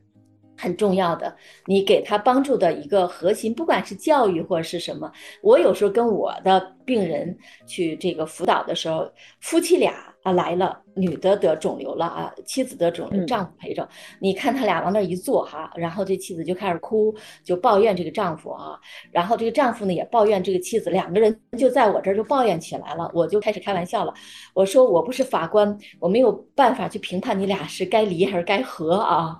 [0.57, 1.35] 很重要的，
[1.65, 9.93] 你给他帮助的一个核心，不管是教育或者是什么，我有时候跟我的病人去这个辅导的时候，夫妻俩。
[10.23, 13.87] 啊来了，女的得肿瘤了啊，妻子得肿瘤，丈夫陪着。
[14.19, 17.13] 你看他俩往那一坐哈，然后这妻子就开始哭，
[17.43, 18.79] 就抱怨这个丈夫啊，
[19.11, 23.09] 然后这个丈夫呢也抱怨这个妻子，两个人就在我这儿就抱怨起来了。
[23.13, 24.13] 我就开始开玩笑了，
[24.53, 29.39] 我说我不是法官，我没有办法去评判你俩是该离还是该和啊。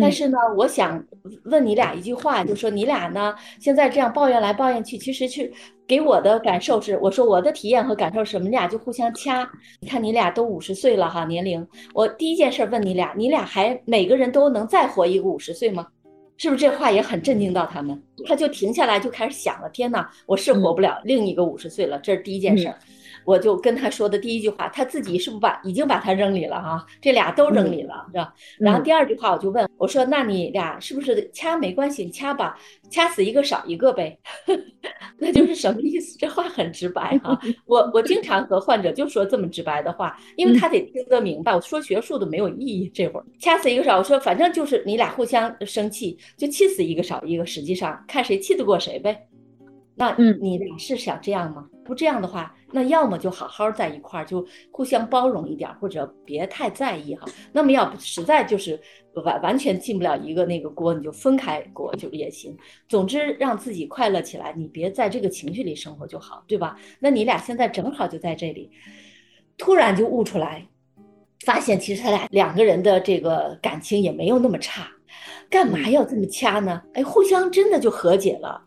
[0.00, 1.02] 但是呢，我想
[1.44, 5.52] 问你俩一句话，就说你俩呢现在这样抱怨来抱怨去，其实去。
[5.88, 8.46] 给我的感受是，我说我的体验和感受是什么？
[8.46, 9.48] 你俩就互相掐。
[9.80, 11.66] 你看你俩都五十岁了哈，年龄。
[11.94, 15.88] 我第一件事问你俩，你俩还每个人都能再活一个五十岁吗？
[16.36, 18.00] 是不是这话也很震惊到他们？
[18.26, 21.98] 他就停下来就开始想了，天哪，我是活不了另一个五十岁了。
[22.00, 22.72] 这是第一件事。
[23.26, 26.86] 我就跟他说的第一句话，他自己是不是把已经把他扔里了哈？
[27.02, 28.32] 这俩都扔里了，是吧？
[28.58, 32.04] 然后第二句话我就问我说：“那你俩是不是掐没关系？
[32.04, 32.56] 你掐吧，
[32.88, 34.16] 掐死一个少一个呗。
[35.18, 36.16] ”那就是什么意思？
[36.18, 37.38] 这话很直白哈。
[37.66, 41.52] 我我经常和患者就说这么直白的话，因为他得听得明白。
[41.54, 42.88] 我说学术都没有意义。
[42.94, 47.44] 这会儿掐死一个少，我说反正就是你俩互相生气，就气死一个少一个。
[47.44, 49.26] 实际上看谁气得过谁呗。
[49.96, 51.66] 那你俩是想这样吗？
[51.84, 52.54] 不这样的话。
[52.72, 57.24] 那要么就好好在一块儿，就互相包容一点，或者别太在意哈。
[57.52, 58.78] 那么要不实在就是
[59.14, 62.54] 完完全进不了一个那个锅，你就分开过就也行。
[62.88, 66.76] 总之让自己快乐起来，你别在这个情绪里生活就好，对吧？
[66.98, 68.68] 那你俩现在正好就在这里，
[69.56, 70.66] 突然就悟出来，
[71.44, 74.88] 发现其实他俩两个人的这个感情也没有那么差，
[75.48, 76.82] 干嘛要这么掐呢？
[76.94, 78.60] 哎，互相真的就和解了。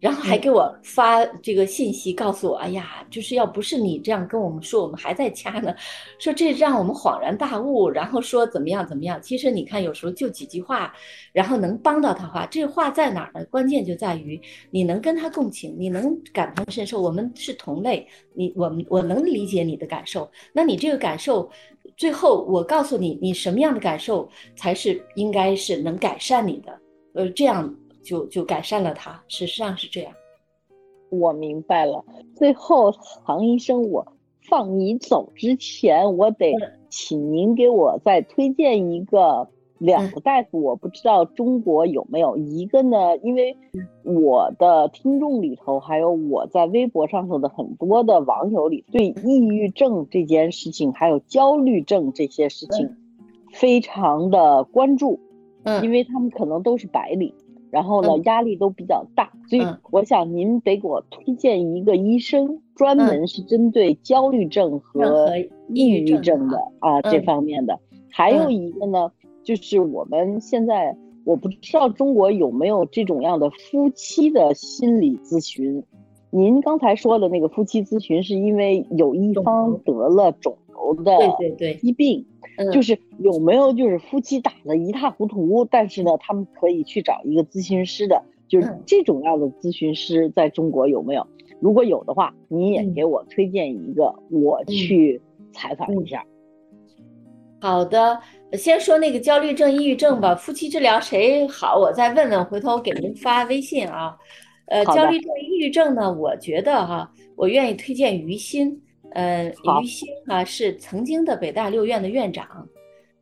[0.00, 5.74] 然后还给我发这个信息，告诉我，哎呀，就是要不是你这样跟我们说，我们还在掐呢，
[6.18, 9.20] 说这让我们恍然大悟，然后说怎么样怎么样。
[9.20, 10.92] 其实你看，有时候就几句话，
[11.32, 13.44] 然后能帮到他话，这话在哪儿呢？
[13.50, 14.40] 关键就在于
[14.70, 20.26] 你能跟他共情，你能感同身受，我们是同类，你我们我能理解你的感受。
[20.54, 21.50] 那你这个感受，
[21.98, 24.26] 最后我告诉你，你什么样的感受
[24.56, 26.80] 才是应该是能改善你的，
[27.12, 27.74] 呃，这样。
[28.02, 30.12] 就就改善了它，事实上是这样。
[31.10, 32.04] 我明白了。
[32.36, 32.92] 最后，
[33.24, 34.06] 唐医生，我
[34.48, 36.54] 放你走之前，我得
[36.88, 39.48] 请您给我再推荐一个
[39.78, 40.62] 两个大夫。
[40.62, 43.16] 我不知道中国有没有一个呢？
[43.24, 43.56] 因为
[44.04, 52.96] 我的听众里头，还有我在微博上头的很多的网友里，对抑郁症这件事情，还有焦虑症这些事情，
[53.52, 55.18] 非常的关注。
[55.64, 57.34] 嗯，因为他们可能都是白领。
[57.70, 58.22] 然后呢嗯。
[58.24, 59.78] 压力都比较大，所以嗯。
[59.90, 65.32] 我想您得给我推荐一个医生，专门是针对焦虑症和
[65.68, 67.24] 抑郁症症的啊这嗯。
[67.24, 67.78] 方面的。
[68.10, 68.52] 还有嗯。
[68.52, 69.10] 一个呢，
[69.42, 75.82] 就是我们现在我不知道中国有没有这种样的夫妻的心理咨询。
[76.32, 82.24] 您刚才说的那个夫妻咨询，是因为有一方得了肿瘤的对对对，疾病，
[82.56, 91.26] 嗯，就是有没有就是夫妻打得一塌糊涂，但是呢，他们可以去找一个咨询师的，就是嗯这种样的咨询师在中国有没有？
[91.60, 95.20] 如果有的话，你也嗯给我推荐一个，我去
[95.52, 96.24] 采访一下。
[97.60, 98.18] 好的，
[98.54, 100.34] 先说那个焦虑症、抑郁症吧。
[100.34, 101.78] 夫妻治疗谁好？
[101.78, 104.16] 我再问问，回头给您发微信啊。
[104.66, 108.80] 呃，焦虑症、抑郁症呢，我觉得哈，我愿意推荐于心。
[109.12, 109.52] 呃，
[109.82, 112.46] 于心啊是曾经的北大六院的院长，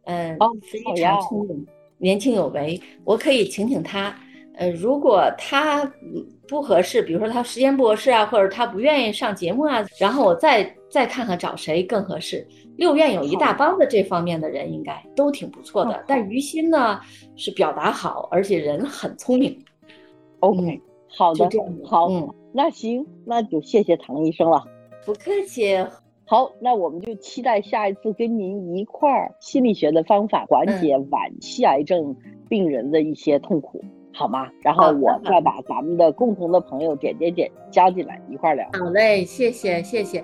[0.05, 1.67] 嗯、哦非常聪明，
[1.99, 2.81] 年轻有为。
[3.05, 4.15] 我可以请请他。
[4.55, 12.45] 呃，如果他嗯不合适，比如说他时间不合适啊，或者他不愿意上节目啊，然后我再再看看找谁更合适。
[12.77, 16.01] 六院有一大帮的这方面的人，应该都挺不错的好。
[16.09, 17.01] 但于心呢
[17.37, 19.57] 是表达好，而且人很聪明。
[20.41, 20.81] OK，
[21.17, 24.65] 好的就这样，好，嗯，那行，那就谢谢唐医生了。
[25.09, 25.75] 不客气。
[26.27, 32.15] 好，那我们就期待下一次跟您一块儿心理学的方法缓解晚期癌症
[32.47, 33.83] 病人的一些痛苦，
[34.13, 34.51] 好吗？
[34.61, 38.69] 然后我再把咱们的共同的朋友点点点加进来一块儿聊。
[38.75, 40.23] 好嘞，谢谢谢谢。